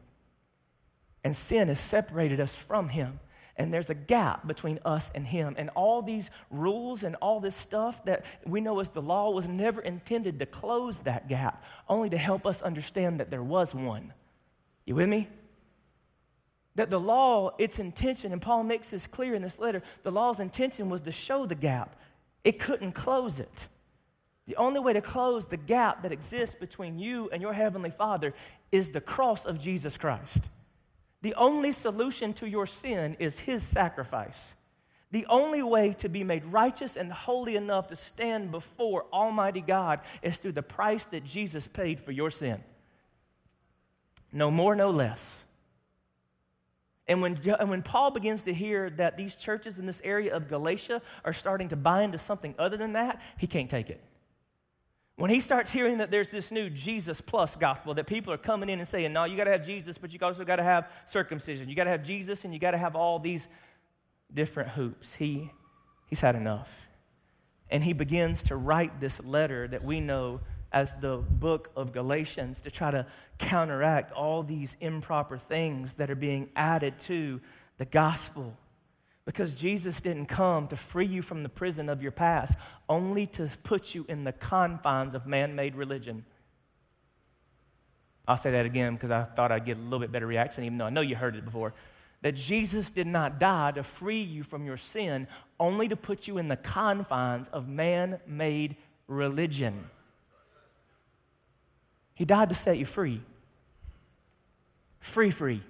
And 1.23 1.35
sin 1.35 1.67
has 1.67 1.79
separated 1.79 2.39
us 2.39 2.55
from 2.55 2.89
Him. 2.89 3.19
And 3.57 3.73
there's 3.73 3.89
a 3.89 3.95
gap 3.95 4.45
between 4.45 4.79
us 4.83 5.11
and 5.15 5.25
Him. 5.25 5.55
And 5.57 5.69
all 5.75 6.01
these 6.01 6.29
rules 6.51 7.03
and 7.03 7.15
all 7.15 7.39
this 7.39 7.55
stuff 7.55 8.03
that 8.05 8.25
we 8.45 8.59
know 8.59 8.79
as 8.79 8.89
the 8.89 9.01
law 9.01 9.31
was 9.31 9.47
never 9.47 9.81
intended 9.81 10.39
to 10.39 10.45
close 10.45 10.99
that 11.01 11.29
gap, 11.29 11.63
only 11.87 12.09
to 12.09 12.17
help 12.17 12.45
us 12.45 12.61
understand 12.61 13.19
that 13.19 13.31
there 13.31 13.43
was 13.43 13.73
one. 13.73 14.13
You 14.85 14.95
with 14.95 15.09
me? 15.09 15.27
That 16.75 16.89
the 16.89 16.99
law, 16.99 17.55
its 17.57 17.79
intention, 17.79 18.33
and 18.33 18.41
Paul 18.41 18.63
makes 18.63 18.91
this 18.91 19.07
clear 19.07 19.33
in 19.33 19.41
this 19.41 19.57
letter, 19.57 19.81
the 20.03 20.11
law's 20.11 20.41
intention 20.41 20.89
was 20.89 21.01
to 21.01 21.11
show 21.11 21.45
the 21.45 21.55
gap, 21.55 21.95
it 22.43 22.59
couldn't 22.59 22.91
close 22.91 23.39
it. 23.39 23.67
The 24.47 24.55
only 24.57 24.79
way 24.79 24.93
to 24.93 25.01
close 25.01 25.47
the 25.47 25.57
gap 25.57 26.03
that 26.03 26.11
exists 26.11 26.55
between 26.55 26.99
you 26.99 27.29
and 27.31 27.41
your 27.41 27.53
Heavenly 27.53 27.89
Father 27.89 28.33
is 28.71 28.91
the 28.91 29.01
cross 29.01 29.45
of 29.45 29.59
Jesus 29.59 29.97
Christ. 29.97 30.49
The 31.21 31.33
only 31.33 31.71
solution 31.71 32.33
to 32.35 32.47
your 32.47 32.67
sin 32.67 33.17
is 33.19 33.39
His 33.39 33.63
sacrifice. 33.63 34.53
The 35.11 35.25
only 35.27 35.63
way 35.63 35.93
to 35.99 36.09
be 36.09 36.23
made 36.23 36.45
righteous 36.45 36.95
and 36.95 37.11
holy 37.11 37.55
enough 37.55 37.87
to 37.87 37.95
stand 37.95 38.51
before 38.51 39.05
Almighty 39.11 39.61
God 39.61 40.01
is 40.21 40.37
through 40.37 40.51
the 40.51 40.61
price 40.61 41.05
that 41.05 41.23
Jesus 41.23 41.67
paid 41.67 41.99
for 41.99 42.11
your 42.11 42.29
sin. 42.29 42.63
No 44.31 44.51
more, 44.51 44.75
no 44.75 44.91
less. 44.91 45.45
And 47.07 47.21
when, 47.21 47.39
and 47.59 47.69
when 47.69 47.81
Paul 47.81 48.11
begins 48.11 48.43
to 48.43 48.53
hear 48.53 48.89
that 48.91 49.15
these 49.15 49.35
churches 49.35 49.79
in 49.79 49.85
this 49.85 50.01
area 50.03 50.35
of 50.35 50.47
Galatia 50.47 51.01
are 51.23 51.33
starting 51.33 51.69
to 51.69 51.75
buy 51.75 52.01
into 52.01 52.17
something 52.17 52.53
other 52.59 52.77
than 52.77 52.93
that, 52.93 53.21
he 53.39 53.47
can't 53.47 53.69
take 53.69 53.89
it. 53.89 54.03
When 55.17 55.31
he 55.31 55.39
starts 55.39 55.71
hearing 55.71 55.99
that 55.99 56.11
there's 56.11 56.27
this 56.27 56.51
new 56.51 56.69
Jesus 56.69 57.21
plus 57.21 57.55
gospel, 57.55 57.93
that 57.93 58.05
people 58.05 58.33
are 58.33 58.37
coming 58.37 58.69
in 58.69 58.79
and 58.79 58.87
saying, 58.87 59.13
no, 59.13 59.23
you 59.23 59.37
got 59.37 59.45
to 59.45 59.51
have 59.51 59.65
Jesus, 59.65 59.97
but 59.97 60.13
you 60.13 60.19
also 60.21 60.43
got 60.43 60.57
to 60.57 60.63
have 60.63 60.91
circumcision. 61.05 61.69
You 61.69 61.75
got 61.75 61.85
to 61.85 61.89
have 61.91 62.03
Jesus 62.03 62.43
and 62.43 62.53
you 62.53 62.59
got 62.59 62.71
to 62.71 62.77
have 62.77 62.97
all 62.97 63.19
these 63.19 63.47
different 64.33 64.69
hoops. 64.69 65.15
He, 65.15 65.49
he's 66.07 66.19
had 66.19 66.35
enough. 66.35 66.87
And 67.69 67.81
he 67.81 67.93
begins 67.93 68.43
to 68.43 68.57
write 68.57 68.99
this 68.99 69.23
letter 69.23 69.67
that 69.69 69.83
we 69.83 70.01
know 70.01 70.41
as 70.73 70.93
the 70.95 71.17
book 71.17 71.71
of 71.77 71.93
Galatians 71.93 72.61
to 72.61 72.71
try 72.71 72.91
to 72.91 73.07
counteract 73.37 74.11
all 74.11 74.43
these 74.43 74.75
improper 74.81 75.37
things 75.37 75.93
that 75.95 76.09
are 76.09 76.15
being 76.15 76.49
added 76.57 76.99
to 76.99 77.39
the 77.77 77.85
gospel. 77.85 78.57
Because 79.25 79.55
Jesus 79.55 80.01
didn't 80.01 80.27
come 80.27 80.67
to 80.67 80.75
free 80.75 81.05
you 81.05 81.23
from 81.23 81.41
the 81.41 81.49
prison 81.49 81.89
of 81.89 82.01
your 82.01 82.11
past, 82.11 82.57
only 82.87 83.25
to 83.27 83.49
put 83.63 83.95
you 83.95 84.05
in 84.07 84.23
the 84.23 84.31
confines 84.31 85.15
of 85.15 85.25
man 85.25 85.55
made 85.55 85.75
religion. 85.75 86.23
I'll 88.27 88.37
say 88.37 88.51
that 88.51 88.65
again 88.65 88.93
because 88.93 89.11
I 89.11 89.23
thought 89.23 89.51
I'd 89.51 89.65
get 89.65 89.77
a 89.77 89.81
little 89.81 89.99
bit 89.99 90.11
better 90.11 90.27
reaction, 90.27 90.63
even 90.63 90.77
though 90.77 90.85
I 90.85 90.89
know 90.91 91.01
you 91.01 91.15
heard 91.15 91.35
it 91.35 91.45
before. 91.45 91.73
That 92.21 92.35
Jesus 92.35 92.89
did 92.91 93.07
not 93.07 93.39
die 93.39 93.71
to 93.71 93.83
free 93.83 94.21
you 94.21 94.43
from 94.43 94.65
your 94.65 94.77
sin, 94.77 95.27
only 95.59 95.87
to 95.87 95.95
put 95.95 96.27
you 96.27 96.37
in 96.37 96.47
the 96.47 96.57
confines 96.57 97.47
of 97.49 97.67
man 97.67 98.19
made 98.25 98.77
religion. 99.07 99.85
He 102.15 102.25
died 102.25 102.49
to 102.49 102.55
set 102.55 102.77
you 102.77 102.85
free. 102.85 103.21
Free, 104.99 105.29
free. 105.29 105.61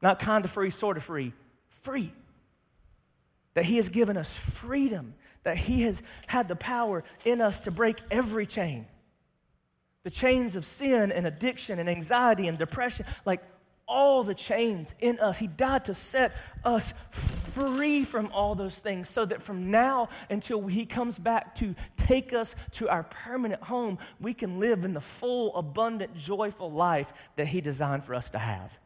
Not 0.00 0.18
kind 0.18 0.44
of 0.44 0.50
free, 0.50 0.70
sort 0.70 0.96
of 0.96 1.02
free. 1.02 1.32
Free. 1.84 2.12
That 3.54 3.64
He 3.64 3.76
has 3.76 3.88
given 3.88 4.16
us 4.16 4.36
freedom, 4.36 5.14
that 5.44 5.56
He 5.56 5.82
has 5.82 6.02
had 6.26 6.48
the 6.48 6.56
power 6.56 7.04
in 7.24 7.40
us 7.40 7.60
to 7.60 7.70
break 7.70 7.96
every 8.10 8.46
chain 8.46 8.86
the 10.04 10.10
chains 10.10 10.54
of 10.54 10.64
sin 10.64 11.10
and 11.10 11.26
addiction 11.26 11.78
and 11.78 11.88
anxiety 11.88 12.46
and 12.46 12.58
depression, 12.58 13.06
like 13.24 13.40
all 13.88 14.22
the 14.22 14.34
chains 14.34 14.94
in 15.00 15.18
us. 15.18 15.38
He 15.38 15.46
died 15.46 15.86
to 15.86 15.94
set 15.94 16.36
us 16.64 16.92
free 17.10 18.04
from 18.04 18.30
all 18.32 18.54
those 18.54 18.78
things 18.78 19.08
so 19.08 19.24
that 19.24 19.42
from 19.42 19.70
now 19.70 20.08
until 20.30 20.66
He 20.66 20.84
comes 20.84 21.18
back 21.18 21.54
to 21.56 21.74
take 21.96 22.32
us 22.32 22.54
to 22.72 22.88
our 22.88 23.02
permanent 23.04 23.62
home, 23.62 23.98
we 24.20 24.34
can 24.34 24.60
live 24.60 24.84
in 24.84 24.92
the 24.92 25.00
full, 25.00 25.56
abundant, 25.56 26.14
joyful 26.16 26.70
life 26.70 27.30
that 27.36 27.46
He 27.46 27.60
designed 27.62 28.04
for 28.04 28.14
us 28.14 28.30
to 28.30 28.38
have. 28.38 28.78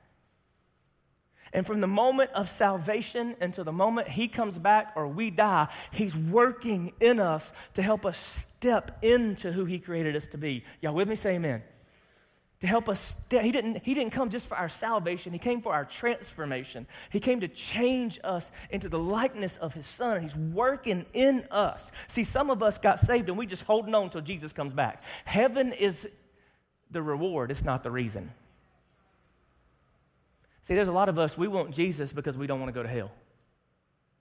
And 1.52 1.66
from 1.66 1.80
the 1.80 1.86
moment 1.86 2.30
of 2.32 2.48
salvation 2.48 3.36
until 3.40 3.64
the 3.64 3.72
moment 3.72 4.08
he 4.08 4.28
comes 4.28 4.58
back 4.58 4.92
or 4.96 5.08
we 5.08 5.30
die, 5.30 5.68
he's 5.92 6.16
working 6.16 6.92
in 7.00 7.20
us 7.20 7.52
to 7.74 7.82
help 7.82 8.04
us 8.04 8.18
step 8.18 8.98
into 9.02 9.52
who 9.52 9.64
he 9.64 9.78
created 9.78 10.16
us 10.16 10.28
to 10.28 10.38
be. 10.38 10.64
Y'all 10.80 10.94
with 10.94 11.08
me? 11.08 11.16
Say 11.16 11.36
amen. 11.36 11.62
To 12.60 12.66
help 12.66 12.88
us, 12.88 13.00
step, 13.00 13.44
he 13.44 13.52
didn't, 13.52 13.84
he 13.84 13.94
didn't 13.94 14.12
come 14.12 14.30
just 14.30 14.48
for 14.48 14.56
our 14.56 14.68
salvation, 14.68 15.32
he 15.32 15.38
came 15.38 15.60
for 15.60 15.72
our 15.72 15.84
transformation. 15.84 16.88
He 17.10 17.20
came 17.20 17.40
to 17.40 17.48
change 17.48 18.18
us 18.24 18.50
into 18.70 18.88
the 18.88 18.98
likeness 18.98 19.56
of 19.58 19.74
his 19.74 19.86
son. 19.86 20.22
He's 20.22 20.34
working 20.34 21.06
in 21.12 21.44
us. 21.52 21.92
See, 22.08 22.24
some 22.24 22.50
of 22.50 22.62
us 22.62 22.78
got 22.78 22.98
saved 22.98 23.28
and 23.28 23.38
we 23.38 23.46
just 23.46 23.62
holding 23.62 23.94
on 23.94 24.04
until 24.04 24.22
Jesus 24.22 24.52
comes 24.52 24.72
back. 24.72 25.04
Heaven 25.24 25.72
is 25.72 26.08
the 26.90 27.02
reward, 27.02 27.50
it's 27.50 27.64
not 27.64 27.84
the 27.84 27.90
reason. 27.90 28.32
See, 30.68 30.74
there's 30.74 30.88
a 30.88 30.92
lot 30.92 31.08
of 31.08 31.18
us, 31.18 31.38
we 31.38 31.48
want 31.48 31.70
Jesus 31.70 32.12
because 32.12 32.36
we 32.36 32.46
don't 32.46 32.60
want 32.60 32.68
to 32.68 32.78
go 32.78 32.82
to 32.82 32.88
hell. 32.90 33.10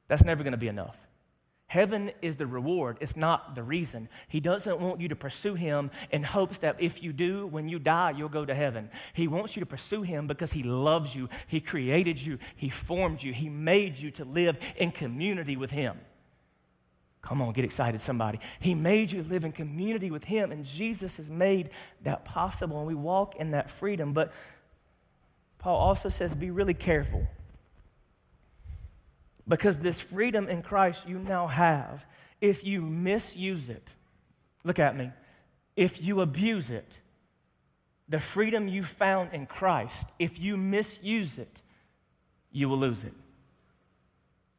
That's 0.08 0.24
never 0.24 0.44
going 0.44 0.54
to 0.54 0.58
be 0.58 0.70
enough. 0.70 0.98
Heaven 1.66 2.10
is 2.22 2.38
the 2.38 2.48
reward, 2.48 3.00
it's 3.02 3.18
not 3.18 3.54
the 3.54 3.64
reason. 3.64 4.08
He 4.30 4.40
doesn't 4.40 4.80
want 4.80 5.02
you 5.02 5.10
to 5.10 5.16
pursue 5.18 5.56
Him 5.56 5.92
in 6.10 6.24
hopes 6.24 6.60
that 6.60 6.80
if 6.80 7.04
you 7.04 7.12
do, 7.12 7.48
when 7.48 7.68
you 7.68 7.80
die, 7.80 8.12
you'll 8.12 8.30
go 8.30 8.46
to 8.46 8.56
heaven. 8.56 8.90
He 9.12 9.28
wants 9.28 9.58
you 9.58 9.60
to 9.60 9.66
pursue 9.66 10.04
Him 10.04 10.26
because 10.26 10.54
He 10.54 10.64
loves 10.64 11.14
you, 11.14 11.28
He 11.48 11.60
created 11.60 12.18
you, 12.18 12.40
He 12.56 12.70
formed 12.70 13.22
you, 13.22 13.34
He 13.34 13.50
made 13.50 13.98
you 13.98 14.10
to 14.12 14.24
live 14.24 14.58
in 14.78 14.92
community 14.92 15.58
with 15.58 15.72
Him. 15.72 16.00
Come 17.22 17.42
on, 17.42 17.52
get 17.52 17.66
excited, 17.66 18.00
somebody. 18.00 18.40
He 18.62 18.74
made 18.74 19.12
you 19.12 19.22
live 19.24 19.44
in 19.44 19.52
community 19.52 20.12
with 20.12 20.24
Him, 20.24 20.54
and 20.54 20.64
Jesus 20.64 21.18
has 21.18 21.30
made 21.30 21.72
that 22.04 22.24
possible, 22.24 22.78
and 22.78 22.88
we 22.88 22.96
walk 22.96 23.36
in 23.36 23.52
that 23.52 23.70
freedom. 23.70 24.14
But 24.14 24.32
Paul 25.58 25.78
also 25.78 26.10
says, 26.10 26.36
be 26.36 26.52
really 26.52 26.74
careful. 26.74 27.28
Because 29.48 29.80
this 29.80 30.02
freedom 30.02 30.48
in 30.48 30.62
Christ 30.62 31.08
you 31.08 31.20
now 31.20 31.48
have, 31.48 32.06
if 32.42 32.66
you 32.66 32.82
misuse 32.82 33.70
it, 33.70 33.96
look 34.64 34.80
at 34.80 34.96
me, 34.96 35.12
if 35.76 36.04
you 36.04 36.22
abuse 36.22 36.70
it, 36.70 37.02
the 38.10 38.20
freedom 38.20 38.68
you 38.68 38.84
found 38.84 39.34
in 39.34 39.46
Christ, 39.46 40.10
if 40.20 40.40
you 40.40 40.58
misuse 40.58 41.38
it, 41.38 41.62
you 42.52 42.70
will 42.70 42.78
lose 42.78 43.04
it. 43.04 43.14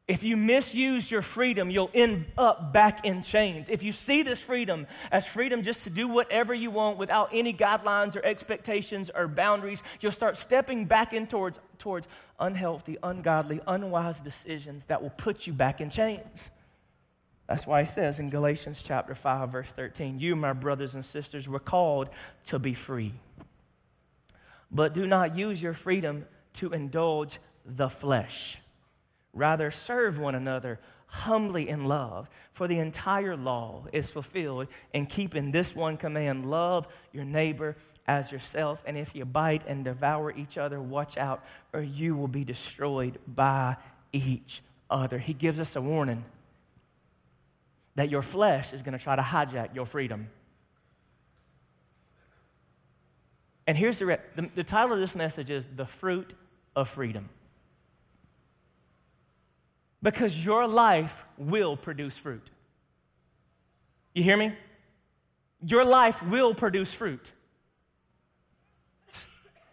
If 0.09 0.23
you 0.23 0.37
misuse 0.37 1.11
your 1.11 1.21
freedom, 1.21 1.69
you'll 1.69 1.91
end 1.93 2.25
up 2.35 2.73
back 2.73 3.05
in 3.05 3.21
chains. 3.21 3.69
If 3.69 3.83
you 3.83 3.91
see 3.91 4.23
this 4.23 4.41
freedom 4.41 4.87
as 5.11 5.27
freedom 5.27 5.61
just 5.61 5.83
to 5.83 5.91
do 5.91 6.07
whatever 6.07 6.51
you 6.51 6.71
want 6.71 6.97
without 6.97 7.29
any 7.31 7.53
guidelines 7.53 8.15
or 8.15 8.25
expectations 8.25 9.11
or 9.13 9.27
boundaries, 9.27 9.83
you'll 10.01 10.11
start 10.11 10.35
stepping 10.35 10.85
back 10.85 11.13
in 11.13 11.27
towards, 11.27 11.59
towards 11.77 12.07
unhealthy, 12.39 12.97
ungodly, 13.03 13.61
unwise 13.67 14.19
decisions 14.19 14.85
that 14.85 15.03
will 15.03 15.11
put 15.11 15.45
you 15.45 15.53
back 15.53 15.79
in 15.79 15.91
chains. 15.91 16.49
That's 17.45 17.67
why 17.67 17.81
he 17.81 17.85
says 17.85 18.17
in 18.17 18.31
Galatians 18.31 18.81
chapter 18.81 19.13
5, 19.13 19.51
verse 19.51 19.71
13, 19.73 20.19
You, 20.19 20.35
my 20.35 20.53
brothers 20.53 20.95
and 20.95 21.05
sisters, 21.05 21.47
were 21.47 21.59
called 21.59 22.09
to 22.45 22.57
be 22.57 22.73
free. 22.73 23.13
But 24.71 24.95
do 24.95 25.05
not 25.05 25.37
use 25.37 25.61
your 25.61 25.75
freedom 25.75 26.25
to 26.53 26.73
indulge 26.73 27.37
the 27.63 27.89
flesh. 27.89 28.59
Rather, 29.33 29.71
serve 29.71 30.19
one 30.19 30.35
another 30.35 30.79
humbly 31.11 31.67
in 31.67 31.85
love, 31.85 32.29
for 32.51 32.67
the 32.67 32.77
entire 32.77 33.35
law 33.35 33.85
is 33.91 34.11
fulfilled 34.11 34.67
in 34.93 35.07
keeping 35.07 35.51
this 35.51 35.75
one 35.75 35.97
command 35.97 36.45
love 36.45 36.87
your 37.11 37.25
neighbor 37.25 37.75
as 38.07 38.31
yourself. 38.31 38.83
And 38.85 38.95
if 38.95 39.15
you 39.15 39.25
bite 39.25 39.63
and 39.67 39.83
devour 39.83 40.31
each 40.31 40.57
other, 40.57 40.79
watch 40.79 41.17
out, 41.17 41.43
or 41.73 41.81
you 41.81 42.15
will 42.15 42.27
be 42.27 42.43
destroyed 42.43 43.17
by 43.27 43.77
each 44.13 44.61
other. 44.89 45.17
He 45.17 45.33
gives 45.33 45.59
us 45.59 45.75
a 45.75 45.81
warning 45.81 46.23
that 47.95 48.09
your 48.09 48.21
flesh 48.21 48.71
is 48.71 48.83
going 48.83 48.97
to 48.97 49.03
try 49.03 49.15
to 49.15 49.21
hijack 49.21 49.73
your 49.73 49.85
freedom. 49.85 50.29
And 53.65 53.75
here's 53.77 53.99
the, 53.99 54.19
the, 54.35 54.49
the 54.55 54.63
title 54.63 54.93
of 54.93 54.99
this 54.99 55.15
message 55.15 55.49
is 55.49 55.67
The 55.75 55.85
Fruit 55.85 56.33
of 56.75 56.87
Freedom. 56.87 57.29
Because 60.01 60.45
your 60.45 60.67
life 60.67 61.25
will 61.37 61.75
produce 61.75 62.17
fruit. 62.17 62.49
You 64.13 64.23
hear 64.23 64.37
me? 64.37 64.53
Your 65.65 65.83
life 65.83 66.23
will 66.23 66.53
produce 66.53 66.93
fruit. 66.93 67.31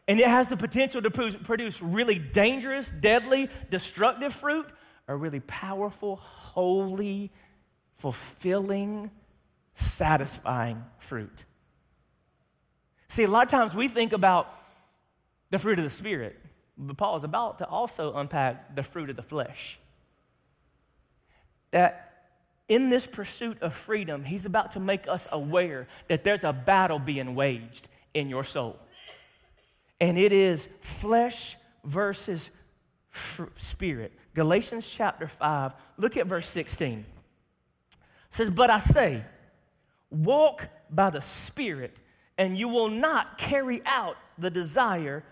And 0.08 0.20
it 0.20 0.26
has 0.26 0.48
the 0.48 0.56
potential 0.56 1.02
to 1.02 1.10
produce 1.10 1.82
really 1.82 2.18
dangerous, 2.18 2.90
deadly, 2.90 3.48
destructive 3.70 4.32
fruit, 4.32 4.66
or 5.08 5.16
really 5.16 5.40
powerful, 5.40 6.16
holy, 6.16 7.32
fulfilling, 7.96 9.10
satisfying 9.74 10.84
fruit. 10.98 11.44
See, 13.08 13.24
a 13.24 13.28
lot 13.28 13.44
of 13.44 13.50
times 13.50 13.74
we 13.74 13.88
think 13.88 14.12
about 14.12 14.52
the 15.50 15.58
fruit 15.58 15.78
of 15.78 15.84
the 15.84 15.90
Spirit, 15.90 16.36
but 16.76 16.96
Paul 16.96 17.16
is 17.16 17.24
about 17.24 17.58
to 17.58 17.66
also 17.66 18.14
unpack 18.14 18.74
the 18.74 18.82
fruit 18.82 19.10
of 19.10 19.16
the 19.16 19.22
flesh 19.22 19.78
that 21.70 22.06
in 22.68 22.90
this 22.90 23.06
pursuit 23.06 23.62
of 23.62 23.74
freedom, 23.74 24.24
he's 24.24 24.46
about 24.46 24.72
to 24.72 24.80
make 24.80 25.06
us 25.08 25.28
aware 25.30 25.86
that 26.08 26.24
there's 26.24 26.44
a 26.44 26.52
battle 26.52 26.98
being 26.98 27.34
waged 27.34 27.88
in 28.14 28.28
your 28.28 28.44
soul. 28.44 28.78
And 30.00 30.18
it 30.18 30.32
is 30.32 30.68
flesh 30.80 31.56
versus 31.84 32.50
spirit. 33.56 34.12
Galatians 34.34 34.88
chapter 34.88 35.26
5, 35.26 35.72
look 35.96 36.16
at 36.16 36.26
verse 36.26 36.46
16. 36.48 36.98
It 36.98 37.06
says, 38.30 38.50
But 38.50 38.68
I 38.70 38.78
say, 38.78 39.22
walk 40.10 40.68
by 40.90 41.10
the 41.10 41.22
Spirit, 41.22 41.98
and 42.36 42.58
you 42.58 42.68
will 42.68 42.90
not 42.90 43.38
carry 43.38 43.80
out 43.86 44.16
the 44.36 44.50
desire 44.50 45.24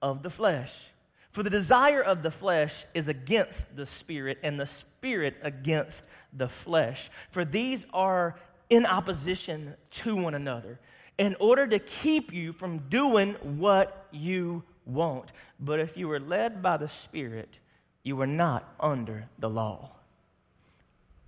of 0.00 0.22
the 0.22 0.30
flesh. 0.30 0.88
For 1.30 1.42
the 1.42 1.50
desire 1.50 2.02
of 2.02 2.22
the 2.22 2.30
flesh 2.30 2.86
is 2.94 3.08
against 3.08 3.76
the 3.76 3.86
spirit, 3.86 4.38
and 4.42 4.58
the 4.58 4.66
spirit 4.66 5.36
against 5.42 6.06
the 6.32 6.48
flesh. 6.48 7.10
For 7.30 7.44
these 7.44 7.86
are 7.92 8.36
in 8.70 8.86
opposition 8.86 9.74
to 9.90 10.16
one 10.16 10.34
another, 10.34 10.78
in 11.16 11.36
order 11.40 11.66
to 11.66 11.78
keep 11.78 12.32
you 12.32 12.52
from 12.52 12.78
doing 12.88 13.34
what 13.58 14.06
you 14.10 14.62
want. 14.88 15.32
But 15.60 15.80
if 15.80 15.96
you 15.96 16.08
were 16.08 16.20
led 16.20 16.62
by 16.62 16.76
the 16.76 16.88
Spirit, 16.88 17.60
you 18.02 18.20
are 18.20 18.26
not 18.26 18.74
under 18.80 19.28
the 19.38 19.50
law. 19.50 19.92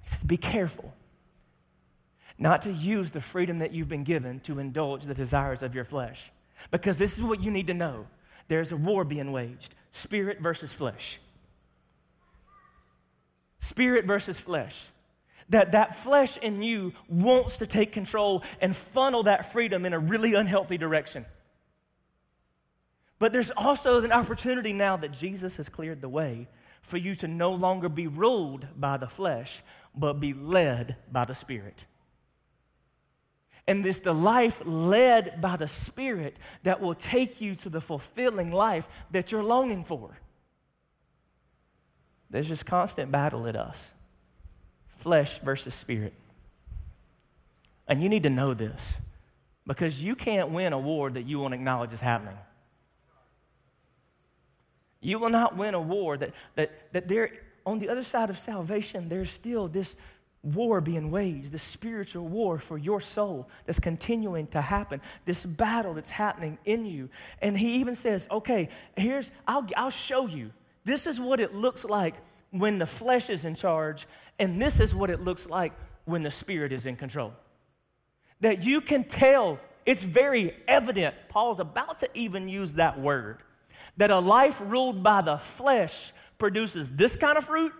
He 0.02 0.09
says, 0.09 0.25
Be 0.25 0.37
careful 0.37 0.95
not 2.38 2.62
to 2.62 2.73
use 2.73 3.11
the 3.11 3.21
freedom 3.21 3.59
that 3.59 3.73
you've 3.73 3.88
been 3.88 4.04
given 4.04 4.40
to 4.40 4.59
indulge 4.59 5.04
the 5.04 5.14
desires 5.14 5.62
of 5.62 5.75
your 5.75 5.85
flesh. 5.85 6.33
Because 6.71 6.99
this 6.99 7.19
is 7.19 7.25
what 7.25 7.42
you 7.42 7.50
need 7.50 7.66
to 7.66 7.75
know 7.75 8.07
there's 8.49 8.73
a 8.73 8.76
war 8.76 9.04
being 9.04 9.30
waged 9.30 9.75
spirit 9.90 10.40
versus 10.40 10.73
flesh. 10.73 11.20
Spirit 13.59 14.06
versus 14.06 14.40
flesh. 14.40 14.88
that 15.50 15.73
that 15.73 15.94
flesh 15.94 16.37
in 16.38 16.62
you 16.62 16.92
wants 17.09 17.59
to 17.59 17.66
take 17.66 17.92
control 17.92 18.42
and 18.61 18.75
funnel 18.75 19.25
that 19.25 19.52
freedom 19.52 19.85
in 19.85 19.92
a 19.92 19.99
really 19.99 20.35
unhealthy 20.35 20.78
direction. 20.78 21.25
But 23.18 23.32
there's 23.32 23.50
also 23.50 24.02
an 24.02 24.12
opportunity 24.12 24.73
now 24.73 24.97
that 24.97 25.12
Jesus 25.12 25.56
has 25.56 25.68
cleared 25.68 26.00
the 26.00 26.09
way 26.09 26.49
for 26.80 26.97
you 26.97 27.14
to 27.16 27.28
no 27.28 27.50
longer 27.50 27.88
be 27.88 28.06
ruled 28.06 28.66
by 28.76 28.97
the 28.97 29.09
flesh, 29.09 29.62
but 29.94 30.14
be 30.14 30.32
led 30.32 30.97
by 31.12 31.25
the 31.26 31.35
Spirit. 31.35 31.85
And 33.67 33.85
this 33.85 33.99
the 33.99 34.12
life 34.12 34.62
led 34.64 35.40
by 35.40 35.57
the 35.57 35.69
Spirit 35.69 36.38
that 36.62 36.81
will 36.81 36.95
take 36.95 37.40
you 37.40 37.55
to 37.57 37.69
the 37.69 37.81
fulfilling 37.81 38.52
life 38.52 38.88
that 39.11 39.31
you're 39.31 39.43
longing 39.43 39.85
for. 39.85 40.11
There's 42.31 42.49
this 42.49 42.62
constant 42.62 43.11
battle 43.11 43.47
at 43.47 43.57
us 43.57 43.93
flesh 45.00 45.38
versus 45.38 45.75
spirit. 45.75 46.12
And 47.88 48.02
you 48.02 48.09
need 48.09 48.23
to 48.25 48.31
know 48.31 48.55
this 48.55 49.00
because 49.67 50.02
you 50.02 50.14
can't 50.14 50.50
win 50.50 50.73
a 50.73 50.79
war 50.79 51.11
that 51.11 51.23
you 51.23 51.40
won't 51.40 51.55
acknowledge 51.55 51.93
is 51.93 52.00
happening. 52.00 52.37
You 55.00 55.19
will 55.19 55.31
not 55.31 55.57
win 55.57 55.75
a 55.75 55.81
war 55.81 56.17
that, 56.19 56.33
that, 56.55 56.93
that 56.93 57.09
there, 57.09 57.33
on 57.64 57.79
the 57.79 57.88
other 57.88 58.05
side 58.05 58.31
of 58.31 58.38
salvation, 58.38 59.09
there's 59.09 59.31
still 59.31 59.67
this 59.67 59.97
war 60.42 60.80
being 60.80 61.11
waged, 61.11 61.52
this 61.52 61.62
spiritual 61.62 62.26
war 62.26 62.59
for 62.59 62.78
your 62.78 63.00
soul 63.00 63.49
that's 63.66 63.78
continuing 63.78 64.47
to 64.49 64.61
happen, 64.61 65.00
this 65.26 65.44
battle 65.44 65.94
that's 65.94 66.11
happening 66.11 66.59
in 66.64 66.87
you. 66.87 67.11
And 67.42 67.56
he 67.59 67.76
even 67.76 67.94
says, 67.94 68.26
okay, 68.30 68.68
here's, 68.97 69.30
I'll, 69.47 69.66
I'll 69.76 69.90
show 69.90 70.26
you. 70.26 70.50
This 70.85 71.06
is 71.06 71.20
what 71.20 71.40
it 71.40 71.54
looks 71.54 71.85
like 71.85 72.14
when 72.50 72.78
the 72.78 72.87
flesh 72.87 73.28
is 73.30 73.44
in 73.44 73.54
charge, 73.54 74.06
and 74.38 74.61
this 74.61 74.80
is 74.80 74.94
what 74.94 75.11
it 75.11 75.20
looks 75.20 75.49
like 75.49 75.73
when 76.04 76.23
the 76.23 76.30
spirit 76.30 76.73
is 76.73 76.87
in 76.87 76.97
control. 76.97 77.32
That 78.40 78.64
you 78.64 78.80
can 78.80 79.04
tell, 79.04 79.61
it's 79.85 80.02
very 80.02 80.56
evident. 80.66 81.14
Paul's 81.28 81.61
about 81.61 81.99
to 81.99 82.09
even 82.14 82.49
use 82.49 82.75
that 82.75 82.99
word 82.99 83.38
that 83.97 84.11
a 84.11 84.18
life 84.18 84.61
ruled 84.64 85.02
by 85.02 85.23
the 85.23 85.37
flesh 85.37 86.12
produces 86.38 86.97
this 86.97 87.16
kind 87.16 87.37
of 87.37 87.44
fruit, 87.44 87.73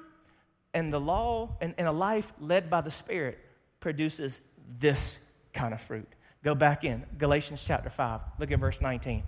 and 0.73 0.93
the 0.93 1.01
law 1.01 1.57
and, 1.61 1.75
and 1.79 1.89
a 1.89 1.93
life 1.93 2.33
led 2.41 2.71
by 2.71 2.81
the 2.81 2.91
Spirit 2.91 3.39
produces 3.81 4.41
this 4.79 5.19
kind 5.53 5.75
of 5.75 5.81
fruit. 5.81 6.09
Go 6.43 6.55
back 6.55 6.85
in 6.85 7.05
Galatians 7.19 7.63
chapter 7.67 7.91
5. 7.91 8.21
Look 8.39 8.51
at 8.51 8.59
verse 8.59 8.81
19. 8.81 9.23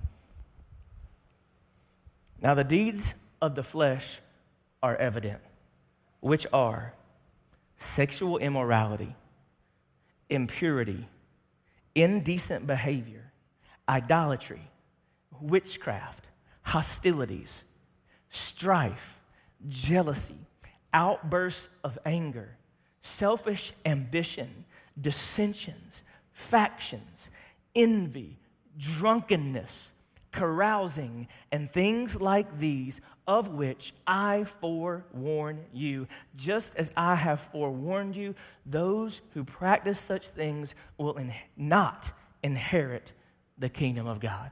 Now, 2.41 2.55
the 2.55 2.65
deeds 2.65 3.15
of 3.41 3.55
the 3.55 3.63
flesh 3.63 4.21
are 4.83 4.97
evident, 4.97 5.41
which 6.21 6.47
are 6.53 6.95
sexual 7.77 8.39
immorality, 8.39 9.15
impurity, 10.29 11.07
indecent 11.95 12.67
behavior, 12.67 13.33
idolatry, 13.89 14.63
witchcraft 15.41 16.29
hostilities, 16.63 17.65
strife, 18.31 19.21
jealousy, 19.69 20.37
outbursts 20.93 21.69
of 21.85 21.99
anger, 22.05 22.57
selfish 23.01 23.73
ambition, 23.85 24.65
dissensions, 25.01 26.05
factions, 26.33 27.31
envy, 27.75 28.39
drunkenness, 28.79 29.93
carousing, 30.33 31.29
and 31.51 31.71
things 31.71 32.21
like 32.21 32.59
these, 32.59 33.01
of 33.27 33.55
which 33.55 33.93
I 34.07 34.45
forewarn 34.45 35.65
you. 35.73 36.09
Just 36.37 36.77
as 36.77 36.93
I 36.97 37.15
have 37.15 37.41
forewarned 37.41 38.17
you, 38.17 38.35
those 38.67 39.21
who 39.35 39.45
practice 39.45 39.99
such 39.99 40.29
things 40.29 40.75
will 40.99 41.17
in- 41.17 41.33
not 41.57 42.11
inherit 42.43 43.13
the 43.59 43.69
kingdom 43.69 44.07
of 44.07 44.19
God. 44.19 44.51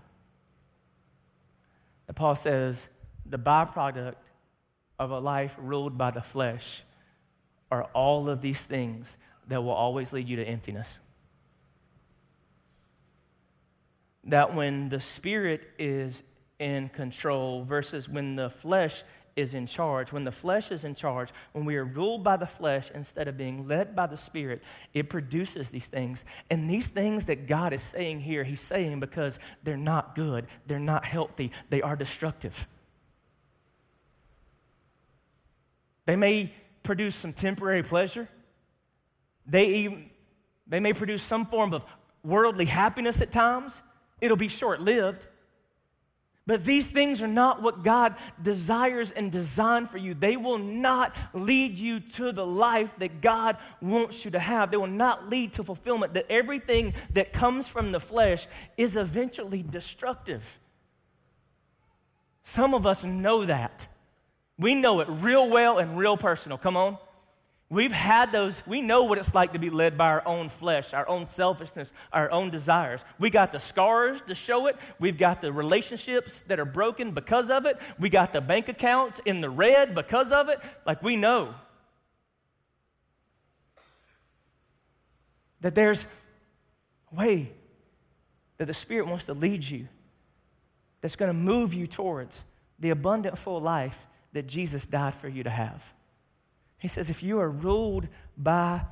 And 2.07 2.17
Paul 2.17 2.37
says 2.37 2.88
the 3.27 3.38
byproduct 3.38 4.14
of 5.01 5.11
a 5.11 5.19
life 5.19 5.57
ruled 5.59 5.97
by 5.97 6.11
the 6.11 6.21
flesh 6.21 6.83
are 7.73 7.85
all 7.95 8.29
of 8.29 8.43
these 8.43 8.63
things 8.63 9.17
that 9.49 9.65
will 9.65 9.71
always 9.71 10.13
lead 10.13 10.29
you 10.29 10.37
to 10.37 10.45
emptiness. 10.45 11.01
That 14.25 14.55
when 14.55 14.91
the 14.91 15.01
spirit 15.01 15.67
is 15.79 16.23
in 16.59 16.91
control 16.91 17.65
versus 17.65 18.09
when 18.09 18.37
the 18.37 18.51
flesh 18.51 19.03
is 19.37 19.55
in 19.55 19.67
charge, 19.67 20.13
when 20.13 20.25
the 20.25 20.33
flesh 20.33 20.71
is 20.71 20.85
in 20.85 20.95
charge, 20.95 21.31
when 21.53 21.65
we 21.65 21.77
are 21.77 21.85
ruled 21.85 22.23
by 22.23 22.37
the 22.37 22.47
flesh 22.47 22.91
instead 22.95 23.27
of 23.27 23.39
being 23.39 23.67
led 23.67 23.97
by 23.97 24.07
the 24.07 24.17
Spirit, 24.17 24.63
it 24.93 25.09
produces 25.09 25.71
these 25.71 25.87
things. 25.87 26.25
And 26.51 26.69
these 26.69 26.89
things 26.89 27.27
that 27.27 27.47
God 27.47 27.73
is 27.73 27.81
saying 27.81 28.21
here, 28.21 28.45
He's 28.45 28.61
saying 28.61 29.01
because 29.01 29.39
they're 29.63 29.77
not 29.79 30.15
good, 30.15 30.47
they're 30.67 30.79
not 30.79 31.05
healthy, 31.05 31.53
they 31.71 31.81
are 31.81 31.97
destructive. 31.97 32.67
They 36.07 36.17
may 36.17 36.53
produce 36.83 37.15
some 37.15 37.33
temporary 37.33 37.83
pleasure. 37.83 38.29
They, 39.47 39.67
even, 39.67 40.11
they 40.67 40.81
may 40.81 40.93
produce 40.93 41.23
some 41.23 41.47
form 41.47 41.73
of 41.75 41.85
worldly 42.23 42.67
happiness 42.67 43.21
at 43.21 43.33
times. 43.33 43.83
It'll 44.21 44.37
be 44.37 44.49
short 44.49 44.81
lived. 44.81 45.27
But 46.47 46.65
these 46.65 46.89
things 46.89 47.23
are 47.23 47.29
not 47.29 47.63
what 47.63 47.85
God 47.85 48.17
desires 48.43 49.13
and 49.13 49.31
designed 49.31 49.89
for 49.89 49.99
you. 49.99 50.15
They 50.15 50.37
will 50.37 50.59
not 50.59 51.17
lead 51.33 51.79
you 51.79 52.01
to 52.01 52.33
the 52.33 52.45
life 52.45 52.93
that 52.99 53.21
God 53.21 53.57
wants 53.81 54.25
you 54.25 54.33
to 54.33 54.41
have. 54.41 54.71
They 54.71 54.77
will 54.77 54.89
not 54.89 55.31
lead 55.31 55.53
to 55.55 55.63
fulfillment. 55.63 56.15
That 56.15 56.27
everything 56.29 56.95
that 57.13 57.33
comes 57.33 57.69
from 57.69 57.93
the 57.93 58.01
flesh 58.01 58.49
is 58.77 58.97
eventually 58.97 59.63
destructive. 59.63 60.59
Some 62.43 62.75
of 62.75 62.85
us 62.85 63.05
know 63.05 63.45
that. 63.45 63.87
We 64.61 64.75
know 64.75 65.01
it 65.01 65.09
real 65.09 65.49
well 65.49 65.79
and 65.79 65.96
real 65.96 66.18
personal. 66.18 66.59
Come 66.59 66.77
on. 66.77 66.99
We've 67.70 67.92
had 67.92 68.31
those, 68.31 68.66
we 68.66 68.83
know 68.83 69.05
what 69.05 69.16
it's 69.16 69.35
like 69.35 69.53
to 69.53 69.59
be 69.59 69.70
led 69.70 69.96
by 69.96 70.09
our 70.09 70.23
own 70.27 70.49
flesh, 70.49 70.92
our 70.92 71.09
own 71.09 71.27
selfishness, 71.27 71.92
our 72.12 72.31
own 72.31 72.51
desires. 72.51 73.05
We 73.18 73.31
got 73.31 73.53
the 73.53 73.61
scars 73.61 74.20
to 74.23 74.35
show 74.35 74.66
it. 74.66 74.77
We've 74.99 75.16
got 75.16 75.40
the 75.40 75.53
relationships 75.53 76.42
that 76.42 76.59
are 76.61 76.64
broken 76.64 77.12
because 77.12 77.49
of 77.49 77.64
it. 77.66 77.79
We 77.99 78.11
got 78.11 78.33
the 78.33 78.40
bank 78.40 78.68
accounts 78.68 79.20
in 79.20 79.40
the 79.40 79.49
red 79.49 79.94
because 79.94 80.31
of 80.31 80.49
it. 80.49 80.59
Like 80.85 81.03
we 81.03 81.16
know 81.16 81.55
that 85.61 85.75
there's 85.75 86.07
a 87.12 87.14
way 87.14 87.53
that 88.59 88.66
the 88.66 88.75
Spirit 88.75 89.07
wants 89.07 89.27
to 89.27 89.33
lead 89.33 89.64
you 89.64 89.88
that's 91.01 91.16
going 91.16 91.31
to 91.31 91.38
move 91.38 91.73
you 91.73 91.87
towards 91.87 92.44
the 92.81 92.90
abundant, 92.90 93.38
full 93.38 93.61
life 93.61 94.07
that 94.33 94.47
Jesus 94.47 94.87
died 94.87 95.14
for 95.14 95.29
you 95.29 95.43
to 95.43 95.51
have. 95.51 95.93
He 96.79 96.88
says, 96.88 97.11
if 97.11 97.23
you 97.23 97.40
are 97.40 97.51
ruled 97.51 98.09
by 98.37 98.83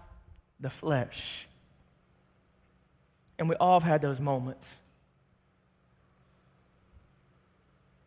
the 0.61 0.71
flesh, 0.71 1.47
and 3.39 3.49
we 3.49 3.55
all 3.57 3.81
have 3.81 3.89
had 3.89 4.03
those 4.03 4.21
moments. 4.21 4.77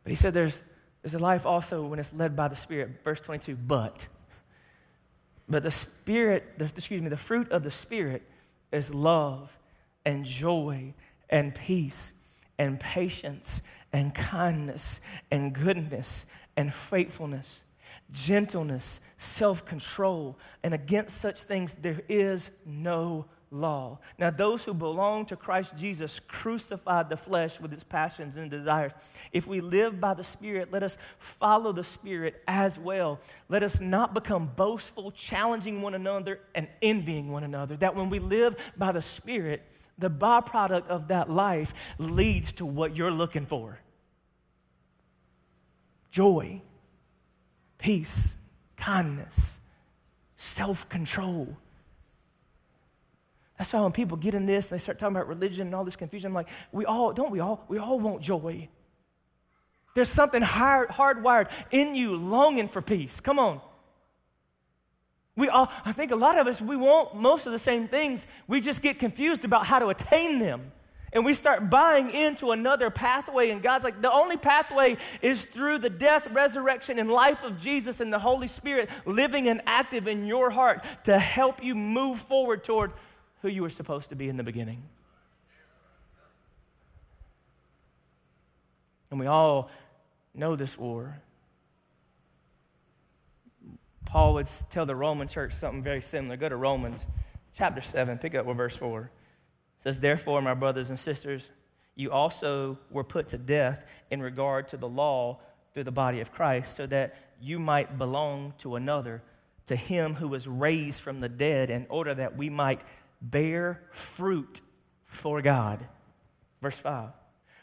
But 0.04 0.10
he 0.10 0.16
said 0.16 0.34
there's, 0.34 0.62
there's 1.02 1.14
a 1.14 1.20
life 1.20 1.46
also 1.46 1.86
when 1.86 2.00
it's 2.00 2.14
led 2.14 2.36
by 2.36 2.48
the 2.48 2.56
Spirit. 2.56 3.02
Verse 3.04 3.22
22, 3.22 3.56
but. 3.56 4.08
But 5.48 5.64
the 5.64 5.72
Spirit, 5.72 6.58
the, 6.58 6.66
excuse 6.66 7.02
me, 7.02 7.10
the 7.10 7.18
fruit 7.18 7.50
of 7.52 7.64
the 7.64 7.72
Spirit 7.72 8.24
is 8.72 8.94
love 8.94 9.58
and 10.06 10.26
joy 10.26 10.94
and 11.30 11.56
peace 11.56 12.14
and 12.58 12.80
patience 12.80 13.62
and 13.94 14.14
kindness 14.14 15.02
and 15.30 15.54
goodness 15.54 16.26
and 16.58 16.74
faithfulness 16.74 17.64
gentleness, 18.12 19.00
self 19.18 19.66
control, 19.66 20.38
and 20.64 20.74
against 20.74 21.18
such 21.18 21.44
things 21.44 21.76
there 21.76 22.02
is 22.10 22.52
no 22.66 23.26
law. 23.54 24.00
Now, 24.18 24.30
those 24.30 24.64
who 24.64 24.74
belong 24.74 25.26
to 25.26 25.36
Christ 25.36 25.78
Jesus 25.78 26.20
crucified 26.22 27.10
the 27.10 27.18
flesh 27.18 27.60
with 27.60 27.74
its 27.74 27.84
passions 27.84 28.38
and 28.38 28.50
desires. 28.50 28.94
If 29.34 29.46
we 29.46 29.60
live 29.60 30.00
by 30.00 30.14
the 30.14 30.24
Spirit, 30.24 30.72
let 30.72 30.84
us 30.84 30.98
follow 31.20 31.74
the 31.74 31.84
Spirit 31.84 32.42
as 32.48 32.80
well. 32.80 33.20
Let 33.50 33.62
us 33.62 33.82
not 33.82 34.14
become 34.14 34.52
boastful, 34.56 35.12
challenging 35.12 35.82
one 35.82 35.96
another, 35.96 36.40
and 36.56 36.68
envying 36.82 37.30
one 37.30 37.44
another. 37.44 37.76
That 37.76 37.96
when 37.96 38.10
we 38.10 38.20
live 38.20 38.74
by 38.78 38.94
the 38.94 39.02
Spirit, 39.02 39.64
the 39.98 40.10
byproduct 40.10 40.88
of 40.88 41.10
that 41.10 41.30
life 41.30 41.94
leads 42.00 42.54
to 42.54 42.66
what 42.66 42.96
you're 42.96 43.12
looking 43.12 43.46
for 43.46 43.80
joy 46.12 46.62
peace, 47.82 48.38
kindness, 48.78 49.60
self 50.38 50.88
control. 50.88 51.58
That's 53.58 53.74
why 53.74 53.82
when 53.82 53.92
people 53.92 54.18
get 54.18 54.34
in 54.34 54.46
this, 54.46 54.72
and 54.72 54.80
they 54.80 54.82
start 54.82 54.98
talking 54.98 55.16
about 55.16 55.28
religion 55.28 55.68
and 55.68 55.76
all 55.76 55.84
this 55.84 55.96
confusion. 55.96 56.30
I'm 56.30 56.34
like, 56.34 56.48
we 56.72 56.86
all, 56.86 57.14
don't 57.14 57.32
we 57.32 57.40
all? 57.40 57.66
We 57.68 57.78
all 57.78 58.00
want 58.00 58.22
joy. 58.22 58.70
There's 59.94 60.10
something 60.10 60.42
hard, 60.42 60.90
hardwired 60.90 61.52
in 61.72 61.96
you 61.96 62.16
longing 62.16 62.68
for 62.68 62.82
peace. 62.82 63.20
Come 63.20 63.38
on. 63.38 63.60
We 65.36 65.50
all, 65.50 65.72
I 65.86 65.92
think 65.92 66.12
a 66.12 66.16
lot 66.16 66.38
of 66.38 66.48
us, 66.48 66.62
we 66.62 66.76
want 66.76 67.16
most 67.16 67.46
of 67.46 67.52
the 67.52 67.60
same 67.60 67.88
things. 67.88 68.26
We 68.48 68.62
just 68.62 68.82
get 68.82 69.00
confused 69.00 69.46
about 69.46 69.66
how 69.66 69.80
to 69.80 69.88
attain 69.88 70.40
them. 70.40 70.72
And 71.14 71.26
we 71.26 71.34
start 71.34 71.70
buying 71.70 72.10
into 72.12 72.52
another 72.52 72.90
pathway. 72.90 73.50
And 73.50 73.62
God's 73.62 73.84
like, 73.84 74.02
the 74.02 74.12
only 74.12 74.38
pathway 74.38 74.98
is 75.22 75.46
through 75.46 75.80
the 75.80 75.90
death, 75.90 76.32
resurrection, 76.32 77.00
and 77.00 77.12
life 77.12 77.44
of 77.44 77.60
Jesus 77.60 78.00
and 78.00 78.14
the 78.14 78.20
Holy 78.20 78.48
Spirit 78.48 78.90
living 79.06 79.50
and 79.50 79.62
active 79.66 80.08
in 80.08 80.26
your 80.26 80.50
heart 80.50 80.86
to 81.04 81.20
help 81.20 81.64
you 81.64 81.76
move 81.76 82.18
forward 82.18 82.64
toward 82.64 82.94
who 83.42 83.50
you 83.50 83.62
were 83.62 83.70
supposed 83.70 84.10
to 84.10 84.16
be 84.16 84.30
in 84.30 84.38
the 84.38 84.44
beginning. 84.44 84.82
And 89.10 89.20
we 89.20 89.28
all 89.28 89.70
know 90.34 90.56
this 90.56 90.78
war. 90.78 91.20
Paul 94.06 94.36
would 94.36 94.48
tell 94.72 94.86
the 94.86 94.96
Roman 94.96 95.28
church 95.28 95.54
something 95.54 95.84
very 95.84 96.02
similar. 96.02 96.38
Go 96.38 96.48
to 96.48 96.56
Romans 96.56 97.06
chapter 97.54 97.82
7, 97.82 98.18
pick 98.18 98.36
up 98.36 98.46
with 98.46 98.56
verse 98.56 98.76
4. 98.78 99.10
Says, 99.82 100.00
Therefore, 100.00 100.42
my 100.42 100.54
brothers 100.54 100.90
and 100.90 100.98
sisters, 100.98 101.52
you 101.96 102.12
also 102.12 102.78
were 102.90 103.04
put 103.04 103.30
to 103.30 103.38
death 103.38 103.86
in 104.10 104.22
regard 104.22 104.70
to 104.70 104.78
the 104.78 104.88
law 104.88 105.40
through 105.74 105.84
the 105.84 105.92
body 105.92 106.20
of 106.22 106.32
Christ, 106.32 106.76
so 106.76 106.86
that 106.88 107.16
you 107.42 107.60
might 107.60 107.98
belong 107.98 108.54
to 108.60 108.76
another, 108.76 109.22
to 109.66 109.76
him 109.76 110.14
who 110.14 110.28
was 110.28 110.48
raised 110.48 111.02
from 111.02 111.20
the 111.20 111.30
dead, 111.30 111.70
in 111.70 111.86
order 111.90 112.14
that 112.14 112.38
we 112.38 112.50
might 112.50 112.82
bear 113.22 113.84
fruit 113.90 114.62
for 115.06 115.42
God. 115.42 115.86
Verse 116.62 116.80
5. 116.80 117.10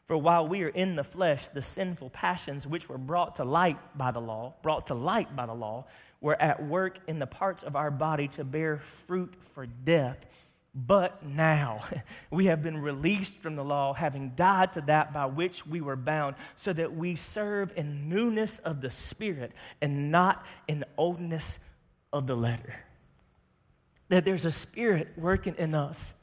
For 0.07 0.17
while 0.17 0.49
we 0.49 0.63
are 0.63 0.69
in 0.69 0.97
the 0.97 1.05
flesh, 1.05 1.49
the 1.49 1.61
sinful 1.61 2.11
passions 2.11 2.67
which 2.67 2.89
were 2.89 2.99
brought 2.99 3.37
to 3.37 3.45
light 3.45 3.79
by 3.97 4.11
the 4.11 4.21
law, 4.21 4.55
brought 4.63 4.87
to 4.87 4.95
light 4.95 5.37
by 5.37 5.45
the 5.45 5.55
law, 5.55 5.85
were 6.21 6.41
at 6.41 6.65
work 6.65 6.99
in 7.07 7.19
the 7.19 7.27
parts 7.27 7.63
of 7.63 7.77
our 7.77 7.91
body 7.91 8.27
to 8.29 8.45
bear 8.45 8.79
fruit 8.79 9.35
for 9.53 9.67
death. 9.67 10.48
But 10.75 11.25
now 11.25 11.81
we 12.31 12.47
have 12.47 12.63
been 12.63 12.79
released 12.79 13.35
from 13.35 13.57
the 13.57 13.65
law, 13.65 13.95
having 13.95 14.33
died 14.37 14.75
to 14.75 14.81
that 14.83 15.13
by 15.13 15.27
which 15.27 15.67
we 15.67 15.81
were 15.81 15.97
bound, 15.97 16.37
so 16.57 16.73
that 16.73 16.95
we 16.95 17.17
serve 17.17 17.73
in 17.77 18.09
newness 18.09 18.59
of 18.61 18.81
the 18.81 18.91
Spirit 18.91 19.53
and 19.81 20.11
not 20.11 20.45
in 20.67 20.85
oldness 20.97 21.59
of 22.13 22.27
the 22.27 22.37
letter. 22.37 22.75
That 24.09 24.25
there's 24.25 24.45
a 24.45 24.53
spirit 24.53 25.09
working 25.17 25.55
in 25.59 25.75
us 25.75 26.15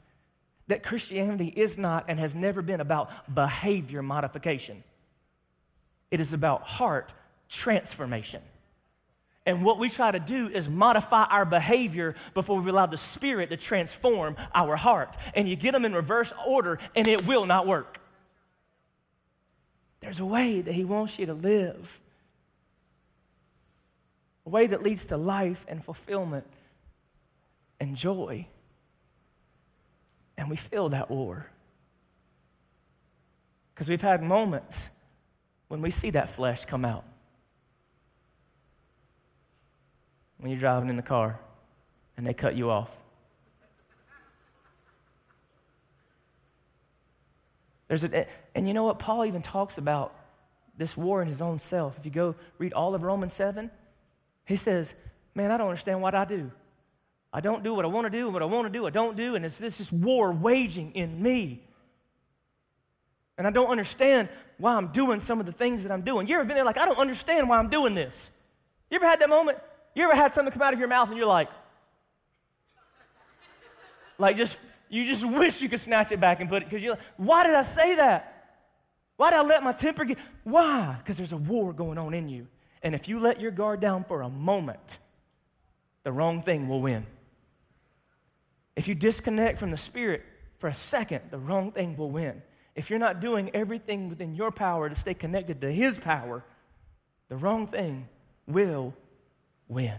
that 0.68 0.82
Christianity 0.82 1.46
is 1.48 1.78
not 1.78 2.06
and 2.08 2.18
has 2.18 2.34
never 2.34 2.62
been 2.62 2.80
about 2.80 3.10
behavior 3.32 4.02
modification, 4.02 4.82
it 6.10 6.20
is 6.20 6.32
about 6.32 6.62
heart 6.62 7.12
transformation. 7.48 8.42
And 9.46 9.64
what 9.64 9.78
we 9.78 9.88
try 9.88 10.10
to 10.10 10.18
do 10.18 10.48
is 10.48 10.68
modify 10.68 11.24
our 11.24 11.44
behavior 11.44 12.14
before 12.34 12.60
we 12.60 12.68
allow 12.68 12.86
the 12.86 12.96
Spirit 12.96 13.50
to 13.50 13.56
transform 13.56 14.36
our 14.54 14.76
heart. 14.76 15.16
And 15.34 15.48
you 15.48 15.56
get 15.56 15.72
them 15.72 15.84
in 15.84 15.94
reverse 15.94 16.32
order, 16.46 16.78
and 16.94 17.08
it 17.08 17.26
will 17.26 17.46
not 17.46 17.66
work. 17.66 18.00
There's 20.00 20.20
a 20.20 20.26
way 20.26 20.60
that 20.60 20.72
He 20.72 20.84
wants 20.84 21.18
you 21.18 21.26
to 21.26 21.34
live, 21.34 22.00
a 24.44 24.50
way 24.50 24.66
that 24.66 24.82
leads 24.82 25.06
to 25.06 25.16
life 25.16 25.64
and 25.68 25.82
fulfillment 25.82 26.46
and 27.80 27.96
joy 27.96 28.46
and 30.38 30.50
we 30.50 30.56
feel 30.56 30.90
that 30.90 31.10
war. 31.10 31.46
Because 33.74 33.88
we've 33.88 34.02
had 34.02 34.22
moments 34.22 34.90
when 35.68 35.82
we 35.82 35.90
see 35.90 36.10
that 36.10 36.30
flesh 36.30 36.64
come 36.64 36.84
out. 36.84 37.04
When 40.38 40.50
you're 40.50 40.60
driving 40.60 40.88
in 40.88 40.96
the 40.96 41.02
car 41.02 41.38
and 42.16 42.26
they 42.26 42.34
cut 42.34 42.56
you 42.56 42.70
off. 42.70 42.98
There's 47.88 48.04
a, 48.04 48.26
and 48.54 48.66
you 48.66 48.74
know 48.74 48.84
what? 48.84 48.98
Paul 48.98 49.24
even 49.24 49.42
talks 49.42 49.78
about 49.78 50.12
this 50.76 50.96
war 50.96 51.22
in 51.22 51.28
his 51.28 51.40
own 51.40 51.58
self. 51.58 51.98
If 51.98 52.04
you 52.04 52.10
go 52.10 52.34
read 52.58 52.72
all 52.72 52.94
of 52.94 53.02
Romans 53.02 53.32
7, 53.32 53.70
he 54.44 54.56
says, 54.56 54.94
Man, 55.34 55.50
I 55.50 55.58
don't 55.58 55.68
understand 55.68 56.00
what 56.00 56.14
I 56.14 56.24
do. 56.24 56.50
I 57.32 57.40
don't 57.40 57.62
do 57.62 57.74
what 57.74 57.84
I 57.84 57.88
want 57.88 58.06
to 58.06 58.10
do, 58.10 58.30
what 58.30 58.42
I 58.42 58.46
want 58.46 58.66
to 58.66 58.72
do, 58.72 58.86
I 58.86 58.90
don't 58.90 59.16
do, 59.16 59.34
and 59.34 59.44
it's 59.44 59.58
this, 59.58 59.78
this 59.78 59.92
war 59.92 60.32
waging 60.32 60.92
in 60.92 61.22
me. 61.22 61.62
And 63.36 63.46
I 63.46 63.50
don't 63.50 63.68
understand 63.68 64.30
why 64.56 64.74
I'm 64.74 64.88
doing 64.88 65.20
some 65.20 65.38
of 65.38 65.44
the 65.44 65.52
things 65.52 65.82
that 65.82 65.92
I'm 65.92 66.00
doing. 66.00 66.26
You 66.26 66.36
ever 66.36 66.44
been 66.44 66.54
there 66.54 66.64
like, 66.64 66.78
I 66.78 66.86
don't 66.86 66.98
understand 66.98 67.48
why 67.50 67.58
I'm 67.58 67.68
doing 67.68 67.94
this? 67.94 68.30
You 68.90 68.96
ever 68.96 69.06
had 69.06 69.20
that 69.20 69.28
moment? 69.28 69.58
You 69.96 70.04
ever 70.04 70.14
had 70.14 70.34
something 70.34 70.52
come 70.52 70.60
out 70.60 70.74
of 70.74 70.78
your 70.78 70.88
mouth 70.88 71.08
and 71.08 71.16
you're 71.16 71.26
like, 71.26 71.48
like 74.18 74.36
just, 74.36 74.58
you 74.90 75.04
just 75.04 75.24
wish 75.38 75.62
you 75.62 75.70
could 75.70 75.80
snatch 75.80 76.12
it 76.12 76.20
back 76.20 76.40
and 76.40 76.50
put 76.50 76.62
it, 76.62 76.66
because 76.66 76.82
you're 76.82 76.92
like, 76.92 77.02
why 77.16 77.44
did 77.44 77.54
I 77.54 77.62
say 77.62 77.96
that? 77.96 78.60
Why 79.16 79.30
did 79.30 79.38
I 79.38 79.42
let 79.42 79.64
my 79.64 79.72
temper 79.72 80.04
get, 80.04 80.18
why? 80.44 80.96
Because 80.98 81.16
there's 81.16 81.32
a 81.32 81.38
war 81.38 81.72
going 81.72 81.96
on 81.96 82.12
in 82.12 82.28
you. 82.28 82.46
And 82.82 82.94
if 82.94 83.08
you 83.08 83.18
let 83.18 83.40
your 83.40 83.50
guard 83.50 83.80
down 83.80 84.04
for 84.04 84.20
a 84.20 84.28
moment, 84.28 84.98
the 86.02 86.12
wrong 86.12 86.42
thing 86.42 86.68
will 86.68 86.82
win. 86.82 87.06
If 88.76 88.88
you 88.88 88.94
disconnect 88.94 89.56
from 89.56 89.70
the 89.70 89.78
Spirit 89.78 90.22
for 90.58 90.68
a 90.68 90.74
second, 90.74 91.22
the 91.30 91.38
wrong 91.38 91.72
thing 91.72 91.96
will 91.96 92.10
win. 92.10 92.42
If 92.74 92.90
you're 92.90 92.98
not 92.98 93.20
doing 93.20 93.50
everything 93.54 94.10
within 94.10 94.34
your 94.34 94.50
power 94.50 94.90
to 94.90 94.94
stay 94.94 95.14
connected 95.14 95.62
to 95.62 95.72
His 95.72 95.98
power, 95.98 96.44
the 97.30 97.36
wrong 97.36 97.66
thing 97.66 98.06
will 98.46 98.94
win. 99.68 99.96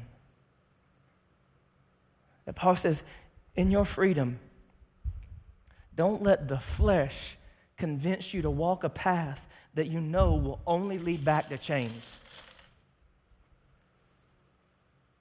And 2.45 2.55
Paul 2.55 2.75
says, 2.75 3.03
in 3.55 3.71
your 3.71 3.85
freedom, 3.85 4.39
don't 5.95 6.21
let 6.21 6.47
the 6.47 6.59
flesh 6.59 7.37
convince 7.75 8.33
you 8.33 8.41
to 8.43 8.49
walk 8.49 8.83
a 8.83 8.89
path 8.89 9.47
that 9.73 9.87
you 9.87 10.01
know 10.01 10.35
will 10.35 10.61
only 10.65 10.97
lead 10.97 11.25
back 11.25 11.49
to 11.49 11.57
chains. 11.57 12.19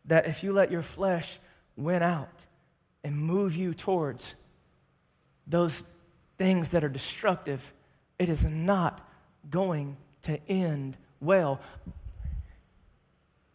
That 0.05 0.27
if 0.27 0.45
you 0.45 0.53
let 0.53 0.71
your 0.71 0.83
flesh 0.83 1.39
win 1.77 2.03
out, 2.03 2.47
and 3.07 3.17
move 3.17 3.55
you 3.55 3.73
towards 3.73 4.35
those 5.47 5.85
things 6.39 6.73
that 6.73 6.83
are 6.83 6.89
destructive, 6.89 7.73
it 8.19 8.29
is 8.29 8.45
not 8.45 9.01
going 9.49 9.97
to 10.23 10.41
end 10.49 10.97
well. 11.21 11.61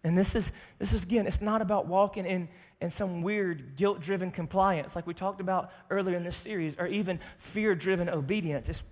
And 0.03 0.17
this 0.17 0.35
is, 0.35 0.51
this 0.79 0.93
is 0.93 1.03
again, 1.03 1.27
it's 1.27 1.41
not 1.41 1.61
about 1.61 1.87
walking 1.87 2.25
in 2.25 2.49
and 2.81 2.91
some 2.91 3.21
weird 3.21 3.75
guilt 3.75 4.01
driven 4.01 4.31
compliance 4.31 4.95
like 4.95 5.05
we 5.05 5.13
talked 5.13 5.39
about 5.39 5.71
earlier 5.91 6.17
in 6.17 6.23
this 6.23 6.35
series, 6.35 6.75
or 6.79 6.87
even 6.87 7.19
fear 7.37 7.75
driven 7.75 8.09
obedience. 8.09 8.67
It's 8.69 8.83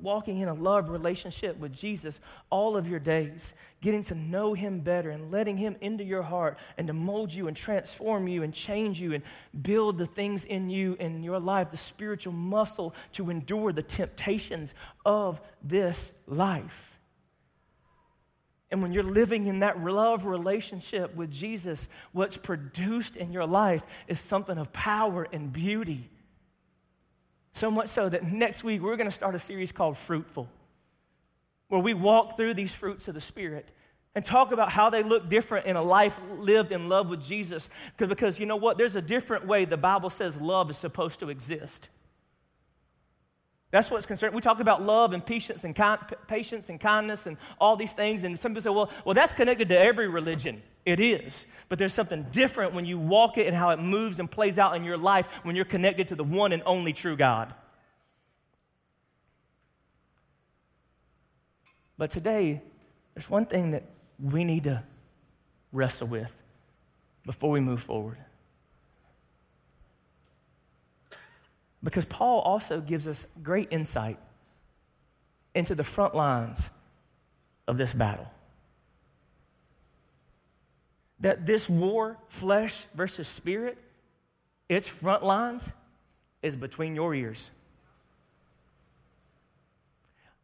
walking 0.00 0.38
in 0.38 0.48
a 0.48 0.54
love 0.54 0.88
relationship 0.88 1.56
with 1.58 1.72
Jesus 1.72 2.18
all 2.50 2.76
of 2.76 2.88
your 2.88 2.98
days, 2.98 3.54
getting 3.80 4.02
to 4.04 4.16
know 4.16 4.52
Him 4.52 4.80
better 4.80 5.10
and 5.10 5.30
letting 5.30 5.56
Him 5.56 5.76
into 5.80 6.02
your 6.02 6.22
heart 6.22 6.58
and 6.76 6.88
to 6.88 6.92
mold 6.92 7.32
you 7.32 7.46
and 7.46 7.56
transform 7.56 8.26
you 8.26 8.42
and 8.42 8.52
change 8.52 9.00
you 9.00 9.14
and 9.14 9.22
build 9.62 9.96
the 9.96 10.06
things 10.06 10.44
in 10.44 10.68
you 10.68 10.96
in 10.98 11.22
your 11.22 11.38
life, 11.38 11.70
the 11.70 11.76
spiritual 11.76 12.32
muscle 12.32 12.96
to 13.12 13.30
endure 13.30 13.72
the 13.72 13.82
temptations 13.82 14.74
of 15.06 15.40
this 15.62 16.18
life. 16.26 16.93
And 18.74 18.82
when 18.82 18.92
you're 18.92 19.04
living 19.04 19.46
in 19.46 19.60
that 19.60 19.80
love 19.84 20.26
relationship 20.26 21.14
with 21.14 21.30
Jesus, 21.30 21.86
what's 22.10 22.36
produced 22.36 23.14
in 23.14 23.32
your 23.32 23.46
life 23.46 23.84
is 24.08 24.18
something 24.18 24.58
of 24.58 24.72
power 24.72 25.28
and 25.32 25.52
beauty. 25.52 26.10
So 27.52 27.70
much 27.70 27.86
so 27.86 28.08
that 28.08 28.24
next 28.24 28.64
week 28.64 28.82
we're 28.82 28.96
going 28.96 29.08
to 29.08 29.16
start 29.16 29.36
a 29.36 29.38
series 29.38 29.70
called 29.70 29.96
Fruitful, 29.96 30.48
where 31.68 31.80
we 31.80 31.94
walk 31.94 32.36
through 32.36 32.54
these 32.54 32.74
fruits 32.74 33.06
of 33.06 33.14
the 33.14 33.20
Spirit 33.20 33.70
and 34.16 34.24
talk 34.24 34.50
about 34.50 34.72
how 34.72 34.90
they 34.90 35.04
look 35.04 35.28
different 35.28 35.66
in 35.66 35.76
a 35.76 35.82
life 35.82 36.18
lived 36.40 36.72
in 36.72 36.88
love 36.88 37.08
with 37.08 37.24
Jesus. 37.24 37.70
Because 37.96 38.40
you 38.40 38.46
know 38.46 38.56
what? 38.56 38.76
There's 38.76 38.96
a 38.96 39.02
different 39.02 39.46
way 39.46 39.66
the 39.66 39.76
Bible 39.76 40.10
says 40.10 40.40
love 40.40 40.68
is 40.68 40.76
supposed 40.76 41.20
to 41.20 41.30
exist. 41.30 41.90
That's 43.74 43.90
what's 43.90 44.06
concerned. 44.06 44.36
We 44.36 44.40
talk 44.40 44.60
about 44.60 44.84
love 44.84 45.14
and 45.14 45.26
patience 45.26 45.64
and 45.64 45.74
kind, 45.74 46.00
patience 46.28 46.68
and 46.68 46.78
kindness 46.78 47.26
and 47.26 47.36
all 47.60 47.74
these 47.74 47.92
things. 47.92 48.22
And 48.22 48.38
some 48.38 48.52
people 48.52 48.62
say, 48.62 48.70
well, 48.70 48.88
well, 49.04 49.16
that's 49.16 49.32
connected 49.32 49.68
to 49.70 49.76
every 49.76 50.06
religion. 50.06 50.62
It 50.86 51.00
is. 51.00 51.44
But 51.68 51.80
there's 51.80 51.92
something 51.92 52.24
different 52.30 52.72
when 52.72 52.84
you 52.84 53.00
walk 53.00 53.36
it 53.36 53.48
and 53.48 53.56
how 53.56 53.70
it 53.70 53.80
moves 53.80 54.20
and 54.20 54.30
plays 54.30 54.60
out 54.60 54.76
in 54.76 54.84
your 54.84 54.96
life 54.96 55.26
when 55.44 55.56
you're 55.56 55.64
connected 55.64 56.06
to 56.06 56.14
the 56.14 56.22
one 56.22 56.52
and 56.52 56.62
only 56.66 56.92
true 56.92 57.16
God. 57.16 57.52
But 61.98 62.12
today, 62.12 62.62
there's 63.14 63.28
one 63.28 63.44
thing 63.44 63.72
that 63.72 63.82
we 64.22 64.44
need 64.44 64.62
to 64.64 64.84
wrestle 65.72 66.06
with 66.06 66.40
before 67.26 67.50
we 67.50 67.58
move 67.58 67.82
forward. 67.82 68.18
Because 71.84 72.06
Paul 72.06 72.40
also 72.40 72.80
gives 72.80 73.06
us 73.06 73.26
great 73.42 73.68
insight 73.70 74.18
into 75.54 75.76
the 75.76 75.84
front 75.84 76.16
lines 76.16 76.70
of 77.68 77.76
this 77.78 77.94
battle. 77.94 78.28
that 81.24 81.46
this 81.46 81.70
war, 81.70 82.18
flesh 82.28 82.84
versus 82.94 83.26
spirit, 83.26 83.78
its 84.68 84.86
front 84.86 85.22
lines 85.24 85.72
is 86.42 86.54
between 86.54 86.94
your 86.94 87.14
ears. 87.14 87.50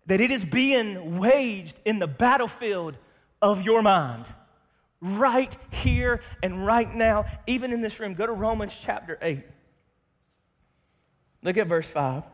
That 0.07 0.23
it 0.23 0.31
is 0.31 0.43
being 0.43 1.19
waged 1.19 1.79
in 1.85 1.99
the 1.99 2.07
battlefield 2.07 2.97
of 3.43 3.63
your 3.63 3.83
mind, 3.83 4.25
right 5.03 5.55
here 5.71 6.23
and 6.43 6.65
right 6.65 6.93
now, 6.95 7.27
even 7.47 7.75
in 7.75 7.83
this 7.83 8.01
room. 8.01 8.15
Go 8.15 8.25
to 8.25 8.33
Romans 8.33 8.81
chapter 8.83 9.19
8. 9.21 9.41
Look 11.43 11.57
at 11.57 11.67
verse 11.67 11.91
5. 11.91 12.23
It 12.23 12.25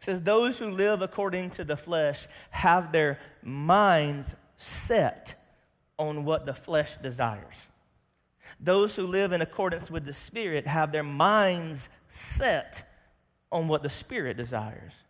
says, 0.00 0.22
Those 0.22 0.58
who 0.58 0.70
live 0.70 1.02
according 1.02 1.50
to 1.50 1.64
the 1.64 1.76
flesh 1.76 2.26
have 2.50 2.92
their 2.92 3.18
minds 3.42 4.34
set 4.56 5.34
on 5.98 6.24
what 6.24 6.46
the 6.46 6.54
flesh 6.54 6.96
desires. 6.96 7.68
Those 8.60 8.96
who 8.96 9.06
live 9.06 9.32
in 9.32 9.40
accordance 9.42 9.90
with 9.90 10.04
the 10.04 10.14
Spirit 10.14 10.66
have 10.66 10.92
their 10.92 11.02
minds 11.02 11.88
set 12.08 12.84
on 13.50 13.68
what 13.68 13.82
the 13.82 13.88
Spirit 13.88 14.36
desires. 14.36 15.04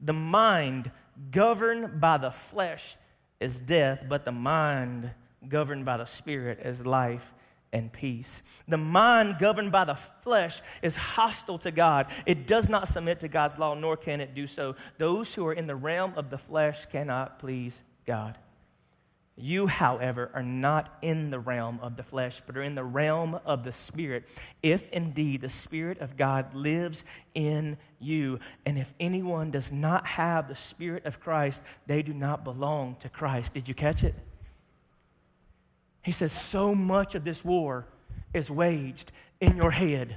The 0.00 0.12
mind 0.12 0.90
governed 1.30 2.00
by 2.00 2.18
the 2.18 2.30
flesh 2.30 2.96
is 3.40 3.58
death, 3.60 4.04
but 4.08 4.24
the 4.24 4.32
mind 4.32 5.10
governed 5.48 5.84
by 5.84 5.96
the 5.96 6.04
Spirit 6.04 6.60
is 6.62 6.84
life 6.84 7.32
and 7.76 7.92
peace. 7.92 8.42
The 8.66 8.78
mind 8.78 9.36
governed 9.38 9.70
by 9.70 9.84
the 9.84 9.94
flesh 9.94 10.62
is 10.80 10.96
hostile 10.96 11.58
to 11.58 11.70
God. 11.70 12.06
It 12.24 12.46
does 12.46 12.70
not 12.70 12.88
submit 12.88 13.20
to 13.20 13.28
God's 13.28 13.58
law, 13.58 13.74
nor 13.74 13.98
can 13.98 14.22
it 14.22 14.34
do 14.34 14.46
so. 14.46 14.76
Those 14.96 15.34
who 15.34 15.46
are 15.46 15.52
in 15.52 15.66
the 15.66 15.76
realm 15.76 16.14
of 16.16 16.30
the 16.30 16.38
flesh 16.38 16.86
cannot 16.86 17.38
please 17.38 17.82
God. 18.06 18.38
You, 19.38 19.66
however, 19.66 20.30
are 20.32 20.42
not 20.42 20.88
in 21.02 21.28
the 21.28 21.38
realm 21.38 21.78
of 21.82 21.98
the 21.98 22.02
flesh, 22.02 22.40
but 22.46 22.56
are 22.56 22.62
in 22.62 22.74
the 22.74 22.82
realm 22.82 23.38
of 23.44 23.62
the 23.62 23.72
Spirit, 23.72 24.26
if 24.62 24.88
indeed 24.88 25.42
the 25.42 25.50
Spirit 25.50 25.98
of 25.98 26.16
God 26.16 26.54
lives 26.54 27.04
in 27.34 27.76
you. 27.98 28.40
And 28.64 28.78
if 28.78 28.94
anyone 28.98 29.50
does 29.50 29.70
not 29.70 30.06
have 30.06 30.48
the 30.48 30.54
Spirit 30.54 31.04
of 31.04 31.20
Christ, 31.20 31.62
they 31.86 32.00
do 32.00 32.14
not 32.14 32.44
belong 32.44 32.96
to 33.00 33.10
Christ. 33.10 33.52
Did 33.52 33.68
you 33.68 33.74
catch 33.74 34.02
it? 34.02 34.14
He 36.06 36.12
says, 36.12 36.30
So 36.30 36.72
much 36.72 37.16
of 37.16 37.24
this 37.24 37.44
war 37.44 37.84
is 38.32 38.48
waged 38.48 39.10
in 39.40 39.56
your 39.56 39.72
head, 39.72 40.14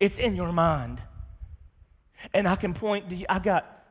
it's 0.00 0.18
in 0.18 0.34
your 0.34 0.50
mind. 0.50 1.00
And 2.32 2.48
I 2.48 2.56
can 2.56 2.74
point, 2.74 3.08
to, 3.10 3.32
I 3.32 3.38
got 3.38 3.86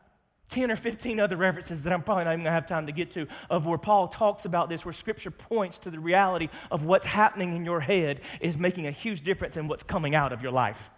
10 0.50 0.70
or 0.70 0.76
15 0.76 1.22
other 1.22 1.38
references 1.38 1.84
that 1.84 1.94
I'm 1.94 2.04
probably 2.04 2.26
not 2.26 2.34
even 2.34 2.44
gonna 2.44 2.52
have 2.52 2.66
time 2.66 2.88
to 2.88 2.92
get 2.92 3.12
to 3.12 3.26
of 3.50 3.66
where 3.66 3.78
Paul 3.78 4.10
talks 4.10 4.44
about 4.44 4.68
this, 4.68 4.86
where 4.86 4.92
scripture 4.92 5.32
points 5.32 5.80
to 5.80 5.90
the 5.90 6.00
reality 6.00 6.50
of 6.70 6.84
what's 6.84 7.06
happening 7.06 7.54
in 7.54 7.64
your 7.64 7.80
head 7.80 8.20
is 8.42 8.58
making 8.58 8.86
a 8.86 8.92
huge 8.92 9.22
difference 9.22 9.56
in 9.56 9.70
what's 9.70 9.84
coming 9.84 10.14
out 10.14 10.34
of 10.34 10.44
your 10.44 10.52
life. 10.52 10.90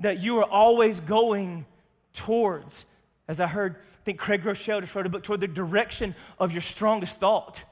That 0.00 0.22
you 0.22 0.38
are 0.40 0.44
always 0.44 1.00
going 1.00 1.64
towards, 2.12 2.84
as 3.26 3.40
I 3.40 3.46
heard, 3.46 3.76
I 3.76 4.04
think 4.04 4.18
Craig 4.18 4.42
Groeschel 4.42 4.82
just 4.82 4.94
wrote 4.94 5.06
a 5.06 5.08
book, 5.08 5.22
toward 5.22 5.40
the 5.40 5.48
direction 5.48 6.14
of 6.38 6.52
your 6.52 6.60
strongest 6.60 7.20
thought. 7.20 7.64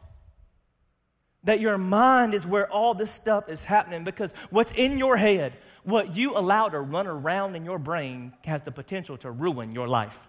That 1.44 1.60
your 1.60 1.78
mind 1.78 2.34
is 2.34 2.46
where 2.46 2.70
all 2.70 2.94
this 2.94 3.10
stuff 3.10 3.48
is 3.48 3.64
happening 3.64 4.04
because 4.04 4.32
what's 4.50 4.72
in 4.72 4.98
your 4.98 5.16
head, 5.16 5.52
what 5.82 6.16
you 6.16 6.36
allow 6.36 6.68
to 6.68 6.80
run 6.80 7.06
around 7.06 7.54
in 7.54 7.64
your 7.64 7.78
brain 7.78 8.32
has 8.44 8.62
the 8.62 8.72
potential 8.72 9.16
to 9.18 9.30
ruin 9.30 9.74
your 9.74 9.86
life. 9.86 10.26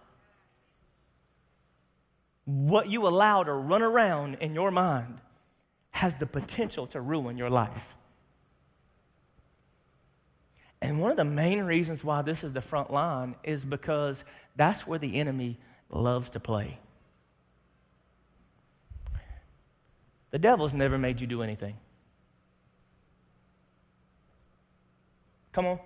What 2.43 2.89
you 2.89 3.07
allow 3.07 3.43
to 3.43 3.53
run 3.53 3.81
around 3.81 4.35
in 4.35 4.53
your 4.53 4.71
mind 4.71 5.21
has 5.91 6.17
the 6.17 6.25
potential 6.25 6.85
to 6.87 7.01
ruin 7.01 7.37
your 7.37 7.49
life. 7.49 7.95
And 10.81 10.99
one 10.99 11.09
of 11.09 11.17
the 11.17 11.25
main 11.25 11.63
reasons 11.63 12.03
why 12.03 12.21
this 12.21 12.43
is 12.43 12.53
the 12.53 12.61
front 12.61 12.91
line 12.91 13.35
is 13.43 13.65
because 13.65 14.23
that's 14.55 14.85
where 14.85 14.99
the 14.99 15.15
enemy 15.15 15.57
loves 15.89 16.31
to 16.31 16.39
play. 16.39 16.77
The 20.35 20.39
devil's 20.39 20.73
never 20.73 20.97
made 20.97 21.21
you 21.21 21.27
do 21.27 21.43
anything. 21.43 21.77
Come 25.53 25.65
on. 25.65 25.79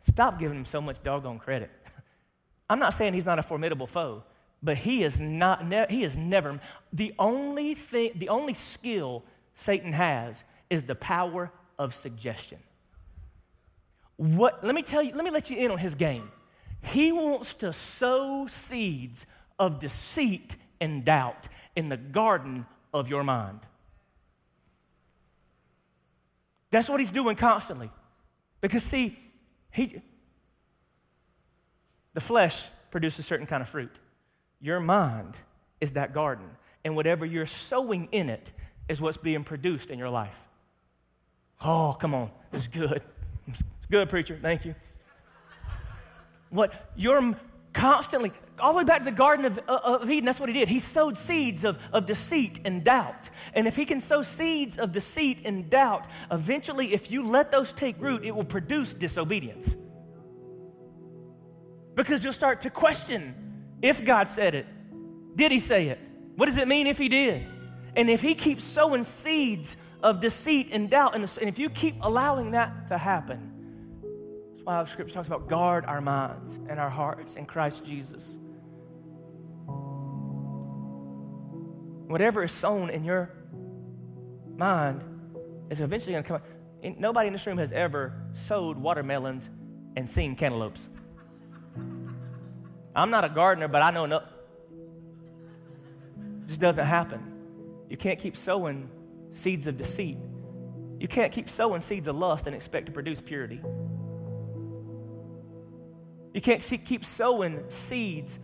Stop 0.00 0.38
giving 0.38 0.58
him 0.58 0.66
so 0.66 0.82
much 0.82 1.02
doggone 1.02 1.38
credit. 1.38 1.70
I'm 2.68 2.78
not 2.78 2.92
saying 2.92 3.14
he's 3.14 3.24
not 3.24 3.38
a 3.38 3.42
formidable 3.42 3.86
foe, 3.86 4.22
but 4.62 4.76
he 4.76 5.02
is 5.02 5.18
not 5.18 5.66
ne- 5.66 5.86
he 5.88 6.04
is 6.04 6.14
never 6.14 6.60
the 6.92 7.14
only 7.18 7.72
thing 7.72 8.10
the 8.16 8.28
only 8.28 8.52
skill 8.52 9.24
Satan 9.54 9.94
has 9.94 10.44
is 10.68 10.84
the 10.84 10.94
power 10.94 11.50
of 11.78 11.94
suggestion. 11.94 12.58
What 14.16 14.62
let 14.62 14.74
me 14.74 14.82
tell 14.82 15.02
you, 15.02 15.14
let 15.14 15.24
me 15.24 15.30
let 15.30 15.48
you 15.48 15.56
in 15.56 15.70
on 15.70 15.78
his 15.78 15.94
game. 15.94 16.30
He 16.82 17.12
wants 17.12 17.54
to 17.54 17.72
sow 17.72 18.46
seeds 18.46 19.26
of 19.58 19.78
deceit 19.78 20.56
and 20.82 21.02
doubt 21.02 21.48
in 21.74 21.88
the 21.88 21.96
garden 21.96 22.66
of 22.94 23.10
your 23.10 23.24
mind. 23.24 23.58
That's 26.70 26.88
what 26.88 27.00
he's 27.00 27.10
doing 27.10 27.36
constantly. 27.36 27.90
Because, 28.60 28.82
see, 28.82 29.18
he, 29.70 30.00
the 32.14 32.20
flesh 32.20 32.68
produces 32.90 33.26
certain 33.26 33.46
kind 33.46 33.62
of 33.62 33.68
fruit. 33.68 33.90
Your 34.60 34.80
mind 34.80 35.36
is 35.80 35.92
that 35.92 36.14
garden, 36.14 36.46
and 36.84 36.96
whatever 36.96 37.26
you're 37.26 37.46
sowing 37.46 38.08
in 38.12 38.30
it 38.30 38.52
is 38.88 39.00
what's 39.00 39.18
being 39.18 39.44
produced 39.44 39.90
in 39.90 39.98
your 39.98 40.08
life. 40.08 40.40
Oh, 41.62 41.96
come 41.98 42.14
on. 42.14 42.30
Is 42.52 42.68
good. 42.68 43.02
It's 43.46 43.90
good, 43.90 44.08
preacher. 44.08 44.38
Thank 44.40 44.64
you. 44.64 44.74
What 46.48 46.72
you're 46.96 47.36
constantly, 47.74 48.32
all 48.58 48.72
the 48.72 48.78
way 48.78 48.84
back 48.84 49.00
to 49.00 49.04
the 49.04 49.12
Garden 49.12 49.44
of, 49.44 49.58
uh, 49.68 49.80
of 49.84 50.08
Eden, 50.08 50.24
that's 50.24 50.40
what 50.40 50.48
he 50.48 50.54
did. 50.54 50.68
He 50.68 50.78
sowed 50.78 51.18
seeds 51.18 51.64
of, 51.64 51.78
of 51.92 52.06
deceit 52.06 52.60
and 52.64 52.82
doubt. 52.82 53.28
And 53.52 53.66
if 53.66 53.76
he 53.76 53.84
can 53.84 54.00
sow 54.00 54.22
seeds 54.22 54.78
of 54.78 54.92
deceit 54.92 55.40
and 55.44 55.68
doubt, 55.68 56.06
eventually, 56.30 56.94
if 56.94 57.10
you 57.10 57.26
let 57.26 57.50
those 57.50 57.72
take 57.72 58.00
root, 58.00 58.24
it 58.24 58.34
will 58.34 58.44
produce 58.44 58.94
disobedience. 58.94 59.76
Because 61.94 62.24
you'll 62.24 62.32
start 62.32 62.62
to 62.62 62.70
question 62.70 63.34
if 63.82 64.04
God 64.04 64.28
said 64.28 64.54
it. 64.54 64.66
Did 65.36 65.52
he 65.52 65.58
say 65.58 65.88
it? 65.88 65.98
What 66.36 66.46
does 66.46 66.56
it 66.56 66.68
mean 66.68 66.86
if 66.86 66.96
he 66.96 67.08
did? 67.08 67.44
And 67.96 68.08
if 68.08 68.20
he 68.20 68.34
keeps 68.34 68.64
sowing 68.64 69.02
seeds 69.02 69.76
of 70.02 70.20
deceit 70.20 70.70
and 70.72 70.88
doubt, 70.90 71.14
and 71.14 71.24
if 71.40 71.58
you 71.58 71.70
keep 71.70 71.94
allowing 72.02 72.52
that 72.52 72.88
to 72.88 72.98
happen, 72.98 73.53
why 74.64 74.82
the 74.82 74.88
scripture 74.88 75.14
talks 75.14 75.28
about 75.28 75.46
guard 75.46 75.84
our 75.84 76.00
minds 76.00 76.58
and 76.68 76.80
our 76.80 76.90
hearts 76.90 77.36
in 77.36 77.46
Christ 77.46 77.86
Jesus. 77.86 78.38
Whatever 82.06 82.44
is 82.44 82.52
sown 82.52 82.90
in 82.90 83.04
your 83.04 83.30
mind 84.56 85.04
is 85.70 85.80
eventually 85.80 86.12
going 86.12 86.24
to 86.24 86.28
come. 86.28 86.42
Nobody 86.98 87.28
in 87.28 87.32
this 87.32 87.46
room 87.46 87.58
has 87.58 87.72
ever 87.72 88.12
sowed 88.32 88.76
watermelons 88.76 89.48
and 89.96 90.08
seen 90.08 90.34
cantaloupes. 90.34 90.90
I'm 92.96 93.10
not 93.10 93.24
a 93.24 93.28
gardener, 93.28 93.68
but 93.68 93.82
I 93.82 93.90
know 93.90 94.06
no. 94.06 94.18
It 94.18 94.24
just 96.46 96.60
doesn't 96.60 96.86
happen. 96.86 97.20
You 97.88 97.96
can't 97.96 98.18
keep 98.18 98.36
sowing 98.36 98.88
seeds 99.30 99.66
of 99.66 99.76
deceit. 99.76 100.18
You 101.00 101.08
can't 101.08 101.32
keep 101.32 101.50
sowing 101.50 101.80
seeds 101.80 102.06
of 102.06 102.16
lust 102.16 102.46
and 102.46 102.54
expect 102.54 102.86
to 102.86 102.92
produce 102.92 103.20
purity. 103.20 103.60
You 106.34 106.40
can't 106.40 106.62
see, 106.62 106.76
keep 106.76 107.04
sowing 107.04 107.64
seeds 107.70 108.38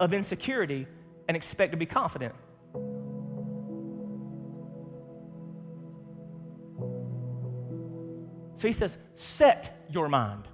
of 0.00 0.14
insecurity 0.14 0.86
and 1.26 1.36
expect 1.36 1.72
to 1.72 1.76
be 1.76 1.84
confident. 1.84 2.34
So 8.54 8.66
he 8.66 8.72
says, 8.72 8.96
set 9.14 9.84
your 9.90 10.08
mind. 10.08 10.48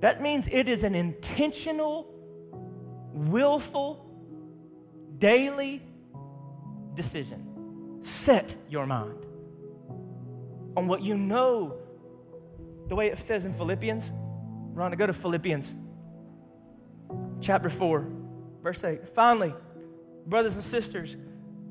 That 0.00 0.22
means 0.22 0.48
it 0.48 0.68
is 0.68 0.84
an 0.84 0.94
intentional, 0.94 2.06
willful, 3.12 4.04
daily 5.18 5.82
decision. 6.94 7.98
Set 8.00 8.54
your 8.68 8.86
mind 8.86 9.26
on 10.76 10.86
what 10.86 11.02
you 11.02 11.16
know, 11.16 11.78
the 12.88 12.94
way 12.94 13.08
it 13.08 13.18
says 13.18 13.44
in 13.44 13.52
Philippians. 13.52 14.10
We're 14.74 14.90
go 14.96 15.06
to 15.06 15.12
Philippians 15.12 15.72
chapter 17.40 17.70
4, 17.70 18.08
verse 18.60 18.82
8. 18.82 19.06
Finally, 19.06 19.54
brothers 20.26 20.56
and 20.56 20.64
sisters, 20.64 21.16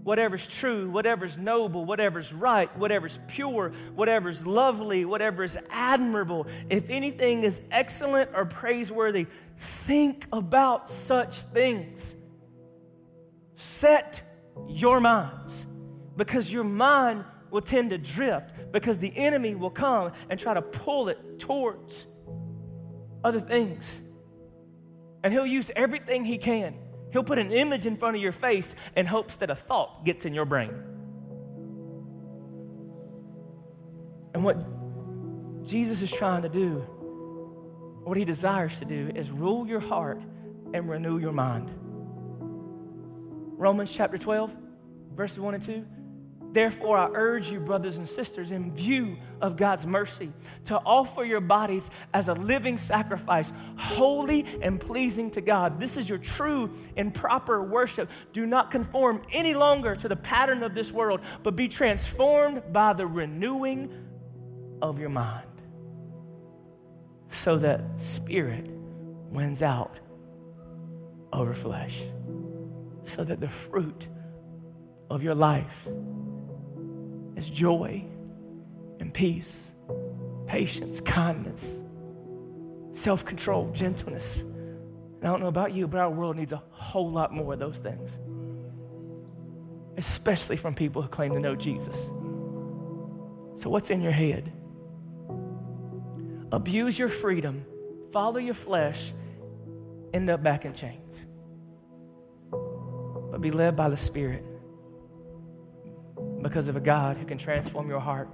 whatever's 0.03 0.47
true, 0.47 0.89
whatever's 0.89 1.37
noble, 1.37 1.83
whatever's 1.83 2.31
right, 2.31 2.73
whatever's 2.77 3.19
pure, 3.27 3.73
whatever's 3.93 4.47
lovely, 4.47 5.03
whatever 5.03 5.43
is 5.43 5.57
admirable, 5.69 6.47
if 6.69 6.89
anything 6.89 7.43
is 7.43 7.67
excellent 7.71 8.29
or 8.33 8.45
praiseworthy, 8.45 9.27
think 9.57 10.25
about 10.31 10.89
such 10.89 11.41
things. 11.41 12.15
Set 13.57 14.21
your 14.69 15.01
minds 15.01 15.65
because 16.15 16.53
your 16.53 16.63
mind 16.63 17.25
will 17.51 17.59
tend 17.59 17.89
to 17.89 17.97
drift 17.97 18.71
because 18.71 18.97
the 18.97 19.11
enemy 19.17 19.55
will 19.55 19.69
come 19.69 20.13
and 20.29 20.39
try 20.39 20.53
to 20.53 20.61
pull 20.61 21.09
it 21.09 21.37
towards 21.37 22.07
other 23.23 23.39
things. 23.39 24.01
And 25.23 25.31
he'll 25.31 25.45
use 25.45 25.71
everything 25.75 26.25
he 26.25 26.37
can. 26.37 26.75
He'll 27.11 27.23
put 27.23 27.37
an 27.39 27.51
image 27.51 27.85
in 27.85 27.95
front 27.95 28.15
of 28.15 28.21
your 28.21 28.31
face 28.31 28.75
in 28.95 29.05
hopes 29.05 29.37
that 29.37 29.49
a 29.49 29.55
thought 29.55 30.03
gets 30.03 30.25
in 30.25 30.33
your 30.33 30.45
brain. 30.45 30.71
And 34.33 34.43
what 34.43 34.65
Jesus 35.63 36.01
is 36.01 36.11
trying 36.11 36.41
to 36.41 36.49
do, 36.49 36.79
what 38.03 38.17
he 38.17 38.25
desires 38.25 38.79
to 38.79 38.85
do, 38.85 39.11
is 39.15 39.31
rule 39.31 39.67
your 39.67 39.79
heart 39.79 40.21
and 40.73 40.89
renew 40.89 41.19
your 41.19 41.31
mind. 41.31 41.71
Romans 43.57 43.91
chapter 43.91 44.17
12, 44.17 44.55
verses 45.13 45.39
1 45.39 45.53
and 45.53 45.63
2. 45.63 45.85
Therefore, 46.53 46.97
I 46.97 47.09
urge 47.15 47.51
you, 47.51 47.59
brothers 47.59 47.97
and 47.97 48.07
sisters, 48.07 48.51
in 48.51 48.75
view 48.75 49.17
of 49.41 49.57
God's 49.57 49.87
mercy, 49.87 50.31
to 50.65 50.79
offer 50.85 51.25
your 51.25 51.41
bodies 51.41 51.89
as 52.13 52.27
a 52.27 52.35
living 52.35 52.77
sacrifice, 52.77 53.51
holy 53.75 54.45
and 54.61 54.79
pleasing 54.79 55.31
to 55.31 55.41
God. 55.41 55.79
This 55.79 55.97
is 55.97 56.07
your 56.07 56.19
true 56.19 56.69
and 56.95 57.11
proper 57.11 57.63
worship. 57.63 58.07
Do 58.33 58.45
not 58.45 58.69
conform 58.69 59.23
any 59.33 59.55
longer 59.55 59.95
to 59.95 60.07
the 60.07 60.15
pattern 60.15 60.61
of 60.61 60.75
this 60.75 60.91
world, 60.91 61.21
but 61.41 61.55
be 61.55 61.67
transformed 61.67 62.61
by 62.71 62.93
the 62.93 63.07
renewing 63.07 63.91
of 64.79 64.99
your 64.99 65.09
mind, 65.09 65.47
so 67.29 67.57
that 67.57 67.99
spirit 67.99 68.69
wins 68.69 69.63
out 69.63 69.99
over 71.31 71.55
flesh, 71.55 71.99
so 73.05 73.23
that 73.23 73.39
the 73.39 73.49
fruit 73.49 74.07
of 75.09 75.23
your 75.23 75.33
life 75.33 75.87
is 77.35 77.49
joy 77.49 78.03
and 78.99 79.13
peace, 79.13 79.73
patience, 80.47 81.01
kindness, 81.01 81.69
self 82.91 83.25
control, 83.25 83.71
gentleness. 83.71 84.41
And 84.41 85.23
I 85.23 85.27
don't 85.27 85.39
know 85.39 85.47
about 85.47 85.73
you, 85.73 85.87
but 85.87 85.99
our 85.99 86.09
world 86.09 86.35
needs 86.35 86.51
a 86.51 86.61
whole 86.69 87.09
lot 87.09 87.33
more 87.33 87.53
of 87.53 87.59
those 87.59 87.79
things, 87.79 88.19
especially 89.97 90.57
from 90.57 90.75
people 90.75 91.01
who 91.01 91.07
claim 91.07 91.33
to 91.33 91.39
know 91.39 91.55
Jesus. 91.55 92.07
So, 93.55 93.69
what's 93.69 93.89
in 93.89 94.01
your 94.01 94.11
head? 94.11 94.51
Abuse 96.51 96.99
your 96.99 97.09
freedom, 97.09 97.65
follow 98.11 98.37
your 98.37 98.53
flesh, 98.53 99.11
end 100.13 100.29
up 100.29 100.43
back 100.43 100.65
in 100.65 100.73
chains. 100.73 101.25
But 102.51 103.41
be 103.41 103.49
led 103.49 103.75
by 103.75 103.89
the 103.89 103.97
Spirit 103.97 104.45
because 106.43 106.67
of 106.67 106.75
a 106.75 106.81
God 106.81 107.17
who 107.17 107.25
can 107.25 107.37
transform 107.37 107.89
your 107.89 108.01
heart 108.01 108.29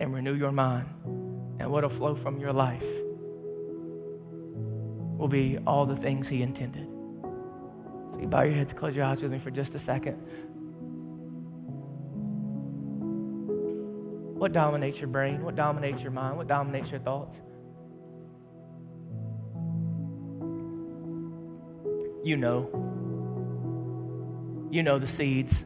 and 0.00 0.12
renew 0.12 0.34
your 0.34 0.52
mind. 0.52 0.88
And 1.60 1.70
what'll 1.70 1.88
flow 1.88 2.16
from 2.16 2.38
your 2.38 2.52
life 2.52 2.84
will 5.16 5.28
be 5.28 5.58
all 5.66 5.86
the 5.86 5.96
things 5.96 6.28
He 6.28 6.42
intended. 6.42 6.88
So 8.10 8.18
you 8.20 8.26
bow 8.26 8.42
your 8.42 8.54
heads, 8.54 8.72
close 8.72 8.96
your 8.96 9.04
eyes 9.04 9.22
with 9.22 9.30
me 9.30 9.38
for 9.38 9.52
just 9.52 9.74
a 9.76 9.78
second. 9.78 10.16
What 14.36 14.52
dominates 14.52 15.00
your 15.00 15.08
brain? 15.08 15.42
What 15.44 15.54
dominates 15.54 16.02
your 16.02 16.12
mind? 16.12 16.36
What 16.36 16.48
dominates 16.48 16.90
your 16.90 17.00
thoughts? 17.00 17.40
You 22.24 22.36
know. 22.36 22.68
You 24.70 24.82
know 24.82 24.98
the 24.98 25.06
seeds 25.06 25.64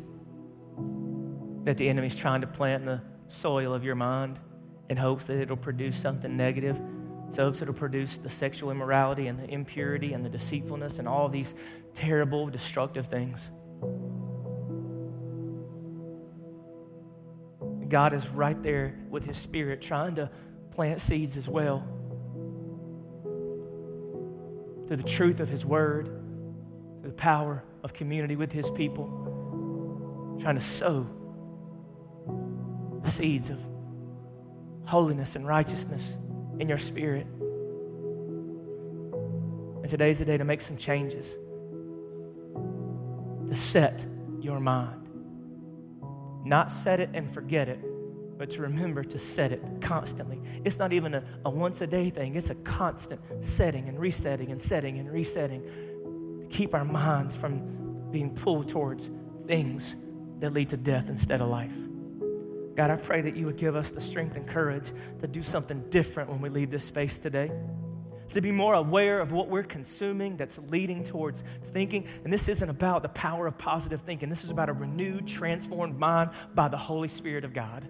that 1.69 1.77
the 1.77 1.87
enemy's 1.87 2.17
trying 2.17 2.41
to 2.41 2.47
plant 2.47 2.81
in 2.81 2.87
the 2.87 3.03
soil 3.29 3.75
of 3.75 3.85
your 3.85 3.95
mind 3.95 4.41
in 4.89 4.97
hopes 4.97 5.27
that 5.27 5.39
it'll 5.39 5.55
produce 5.55 5.99
something 5.99 6.35
negative. 6.35 6.81
So 7.29 7.45
hopes 7.45 7.61
it'll 7.61 7.75
produce 7.75 8.17
the 8.17 8.31
sexual 8.31 8.71
immorality 8.71 9.27
and 9.27 9.39
the 9.39 9.47
impurity 9.51 10.15
and 10.15 10.25
the 10.25 10.31
deceitfulness 10.31 10.99
and 10.99 11.07
all 11.07 11.29
these 11.29 11.55
terrible, 11.93 12.49
destructive 12.49 13.05
things. 13.05 13.51
God 17.87 18.15
is 18.15 18.27
right 18.31 18.63
there 18.63 18.99
with 19.11 19.27
his 19.27 19.37
spirit 19.37 19.83
trying 19.83 20.15
to 20.15 20.31
plant 20.71 21.03
seeds 21.03 21.37
as 21.37 21.51
well. 21.51 21.87
Through 24.87 24.97
the 24.97 25.03
truth 25.03 25.41
of 25.41 25.51
his 25.51 25.67
word, 25.67 26.07
through 27.03 27.11
the 27.11 27.17
power 27.17 27.63
of 27.83 27.93
community 27.93 28.37
with 28.37 28.53
his 28.53 28.71
people, 28.71 30.39
trying 30.41 30.55
to 30.55 30.63
sow 30.63 31.07
seeds 33.09 33.51
of 33.51 33.61
holiness 34.85 35.37
and 35.37 35.47
righteousness 35.47 36.17
in 36.59 36.69
your 36.69 36.79
spirit. 36.79 37.27
And 39.83 39.89
today's 39.89 40.19
the 40.19 40.25
day 40.25 40.37
to 40.37 40.45
make 40.45 40.61
some 40.61 40.77
changes, 40.77 41.37
to 43.49 43.55
set 43.55 44.05
your 44.41 44.61
mind. 44.61 45.09
Not 46.45 46.71
set 46.71 47.01
it 47.01 47.11
and 47.15 47.31
forget 47.31 47.69
it, 47.69 47.81
but 48.39 48.51
to 48.51 48.63
remember 48.63 49.03
to 49.05 49.19
set 49.19 49.53
it 49.53 49.63
constantly. 49.81 50.41
It's 50.65 50.79
not 50.79 50.93
even 50.93 51.15
a, 51.15 51.25
a 51.45 51.51
once 51.51 51.81
a 51.81 51.87
day 51.87 52.11
thing, 52.11 52.35
it's 52.37 52.51
a 52.51 52.55
constant 52.57 53.21
setting 53.45 53.89
and 53.89 53.99
resetting 53.99 54.51
and 54.51 54.61
setting 54.61 54.99
and 54.99 55.11
resetting 55.13 55.63
to 55.63 56.47
keep 56.49 56.75
our 56.75 56.85
minds 56.85 57.37
from 57.37 58.11
being 58.11 58.35
pulled 58.35 58.69
towards 58.69 59.11
things 59.47 59.97
that 60.41 60.53
lead 60.53 60.71
to 60.71 60.77
death 60.77 61.09
instead 61.09 61.41
of 61.41 61.49
life. 61.49 61.77
God, 62.79 62.93
I 62.93 62.95
pray 62.95 63.23
that 63.23 63.35
you 63.35 63.47
would 63.47 63.57
give 63.57 63.75
us 63.75 63.91
the 63.91 64.01
strength 64.01 64.37
and 64.37 64.47
courage 64.47 64.93
to 65.19 65.27
do 65.27 65.43
something 65.43 65.83
different 65.91 66.31
when 66.31 66.41
we 66.41 66.49
leave 66.49 66.71
this 66.71 66.85
space 66.85 67.19
today. 67.19 67.51
To 68.35 68.41
be 68.41 68.53
more 68.53 68.75
aware 68.75 69.19
of 69.19 69.33
what 69.33 69.49
we're 69.49 69.65
consuming 69.65 70.37
that's 70.37 70.61
leading 70.71 71.03
towards 71.03 71.43
thinking. 71.65 72.07
And 72.23 72.33
this 72.33 72.49
isn't 72.49 72.69
about 72.71 73.03
the 73.03 73.09
power 73.09 73.49
of 73.49 73.59
positive 73.59 74.03
thinking. 74.03 74.29
This 74.29 74.45
is 74.45 74.51
about 74.51 74.69
a 74.69 74.73
renewed, 74.73 75.27
transformed 75.27 75.99
mind 75.99 76.31
by 76.55 76.69
the 76.69 76.77
Holy 76.77 77.09
Spirit 77.09 77.45
of 77.45 77.53
God. 77.53 77.85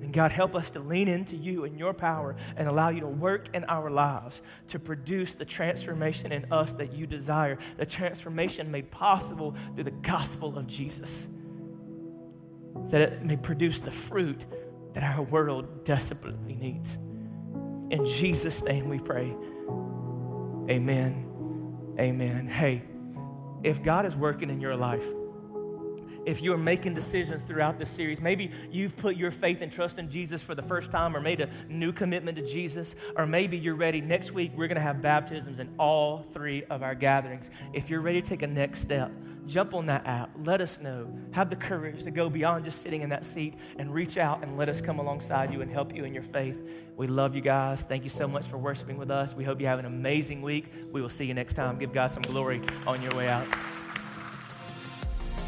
And 0.00 0.14
God, 0.14 0.30
help 0.30 0.54
us 0.54 0.70
to 0.70 0.80
lean 0.80 1.08
into 1.08 1.36
you 1.36 1.64
and 1.64 1.78
your 1.78 1.92
power 1.92 2.36
and 2.56 2.66
allow 2.66 2.88
you 2.88 3.00
to 3.00 3.06
work 3.06 3.54
in 3.54 3.66
our 3.66 3.90
lives 3.90 4.40
to 4.68 4.78
produce 4.78 5.34
the 5.34 5.44
transformation 5.44 6.32
in 6.32 6.50
us 6.50 6.72
that 6.76 6.94
you 6.94 7.06
desire, 7.06 7.58
the 7.76 7.84
transformation 7.84 8.70
made 8.70 8.90
possible 8.90 9.54
through 9.74 9.84
the 9.84 9.90
gospel 9.90 10.56
of 10.56 10.66
Jesus 10.66 11.26
that 12.90 13.00
it 13.00 13.24
may 13.24 13.36
produce 13.36 13.80
the 13.80 13.90
fruit 13.90 14.46
that 14.94 15.02
our 15.02 15.22
world 15.22 15.84
desperately 15.84 16.54
needs. 16.54 16.96
In 17.90 18.04
Jesus' 18.06 18.62
name 18.62 18.88
we 18.88 18.98
pray. 18.98 19.34
Amen. 20.70 21.94
Amen. 21.98 22.46
Hey, 22.46 22.82
if 23.62 23.82
God 23.82 24.06
is 24.06 24.16
working 24.16 24.50
in 24.50 24.60
your 24.60 24.76
life, 24.76 25.04
if 26.24 26.40
you're 26.40 26.58
making 26.58 26.94
decisions 26.94 27.42
throughout 27.42 27.78
this 27.78 27.90
series, 27.90 28.20
maybe 28.20 28.52
you've 28.70 28.96
put 28.96 29.16
your 29.16 29.32
faith 29.32 29.60
and 29.60 29.72
trust 29.72 29.98
in 29.98 30.08
Jesus 30.08 30.40
for 30.40 30.54
the 30.54 30.62
first 30.62 30.90
time 30.92 31.16
or 31.16 31.20
made 31.20 31.40
a 31.40 31.50
new 31.68 31.92
commitment 31.92 32.38
to 32.38 32.46
Jesus, 32.46 32.94
or 33.16 33.26
maybe 33.26 33.58
you're 33.58 33.74
ready. 33.74 34.00
Next 34.00 34.32
week, 34.32 34.52
we're 34.54 34.68
going 34.68 34.76
to 34.76 34.82
have 34.82 35.02
baptisms 35.02 35.58
in 35.58 35.74
all 35.78 36.22
three 36.32 36.62
of 36.64 36.82
our 36.82 36.94
gatherings. 36.94 37.50
If 37.72 37.90
you're 37.90 38.00
ready 38.00 38.22
to 38.22 38.28
take 38.28 38.42
a 38.42 38.46
next 38.46 38.80
step, 38.80 39.10
jump 39.46 39.74
on 39.74 39.86
that 39.86 40.06
app. 40.06 40.30
Let 40.44 40.60
us 40.60 40.80
know. 40.80 41.12
Have 41.32 41.50
the 41.50 41.56
courage 41.56 42.04
to 42.04 42.10
go 42.10 42.30
beyond 42.30 42.64
just 42.64 42.82
sitting 42.82 43.02
in 43.02 43.10
that 43.10 43.26
seat 43.26 43.54
and 43.78 43.92
reach 43.92 44.18
out 44.18 44.42
and 44.42 44.56
let 44.56 44.68
us 44.68 44.80
come 44.80 44.98
alongside 44.98 45.52
you 45.52 45.60
and 45.62 45.70
help 45.70 45.94
you 45.94 46.04
in 46.04 46.14
your 46.14 46.22
faith. 46.22 46.68
We 46.96 47.06
love 47.06 47.34
you 47.34 47.40
guys. 47.40 47.84
Thank 47.84 48.04
you 48.04 48.10
so 48.10 48.28
much 48.28 48.46
for 48.46 48.58
worshiping 48.58 48.98
with 48.98 49.10
us. 49.10 49.34
We 49.34 49.44
hope 49.44 49.60
you 49.60 49.66
have 49.66 49.78
an 49.78 49.86
amazing 49.86 50.42
week. 50.42 50.72
We 50.90 51.00
will 51.00 51.08
see 51.08 51.24
you 51.26 51.34
next 51.34 51.54
time. 51.54 51.78
Give 51.78 51.92
God 51.92 52.08
some 52.08 52.22
glory 52.22 52.60
on 52.86 53.00
your 53.02 53.14
way 53.16 53.28
out. 53.28 53.46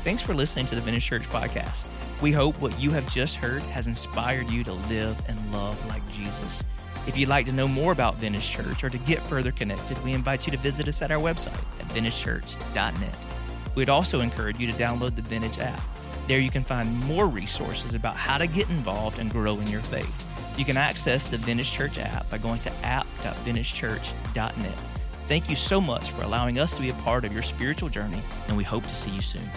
Thanks 0.05 0.22
for 0.22 0.34
listening 0.34 0.66
to 0.66 0.74
the 0.74 0.80
Vintage 0.80 1.07
Church 1.07 1.22
podcast. 1.22 1.86
We 2.20 2.30
hope 2.32 2.61
what 2.61 2.78
you 2.78 2.90
have 2.90 3.11
just 3.12 3.36
heard 3.36 3.62
has 3.62 3.86
inspired 3.86 4.51
you 4.51 4.64
to 4.64 4.72
live 4.72 5.16
and 5.28 5.53
love 5.53 5.84
like 5.88 6.07
Jesus. 6.11 6.62
If 7.07 7.18
you'd 7.18 7.28
like 7.28 7.45
to 7.47 7.53
know 7.53 7.68
more 7.68 7.92
about 7.92 8.16
Vintage 8.16 8.49
Church 8.49 8.82
or 8.82 8.88
to 8.88 8.99
get 8.99 9.20
further 9.22 9.51
connected, 9.51 10.03
we 10.05 10.12
invite 10.12 10.47
you 10.47 10.53
to 10.53 10.59
visit 10.59 10.88
us 10.88 11.03
at 11.03 11.11
our 11.11 11.20
website 11.20 11.62
at 11.80 11.86
vintagechurch.net. 11.88 13.16
We'd 13.75 13.89
also 13.89 14.20
encourage 14.20 14.59
you 14.59 14.66
to 14.66 14.72
download 14.72 15.16
the 15.16 15.22
Vintage 15.22 15.59
app. 15.59 15.81
There 16.27 16.39
you 16.39 16.51
can 16.51 16.64
find 16.64 16.99
more 17.05 17.27
resources 17.27 17.95
about 17.95 18.16
how 18.16 18.39
to 18.39 18.47
get 18.47 18.70
involved 18.70 19.18
and 19.18 19.31
grow 19.31 19.59
in 19.59 19.66
your 19.66 19.83
faith. 19.83 20.12
You 20.57 20.64
can 20.64 20.77
access 20.77 21.25
the 21.25 21.39
Vintage 21.39 21.72
Church 21.72 21.99
app 21.99 22.31
by 22.31 22.39
going 22.39 22.61
to 22.61 22.72
app.vintagechurch.net. 22.85 24.79
Thank 25.27 25.49
you 25.49 25.57
so 25.57 25.81
much 25.81 26.11
for 26.11 26.22
allowing 26.22 26.59
us 26.59 26.72
to 26.75 26.83
be 26.83 26.91
a 26.91 26.95
part 26.95 27.25
of 27.25 27.33
your 27.33 27.43
spiritual 27.43 27.89
journey, 27.89 28.22
and 28.49 28.57
we 28.57 28.62
hope 28.62 28.85
to 28.85 28.95
see 28.95 29.11
you 29.11 29.20
soon. 29.20 29.49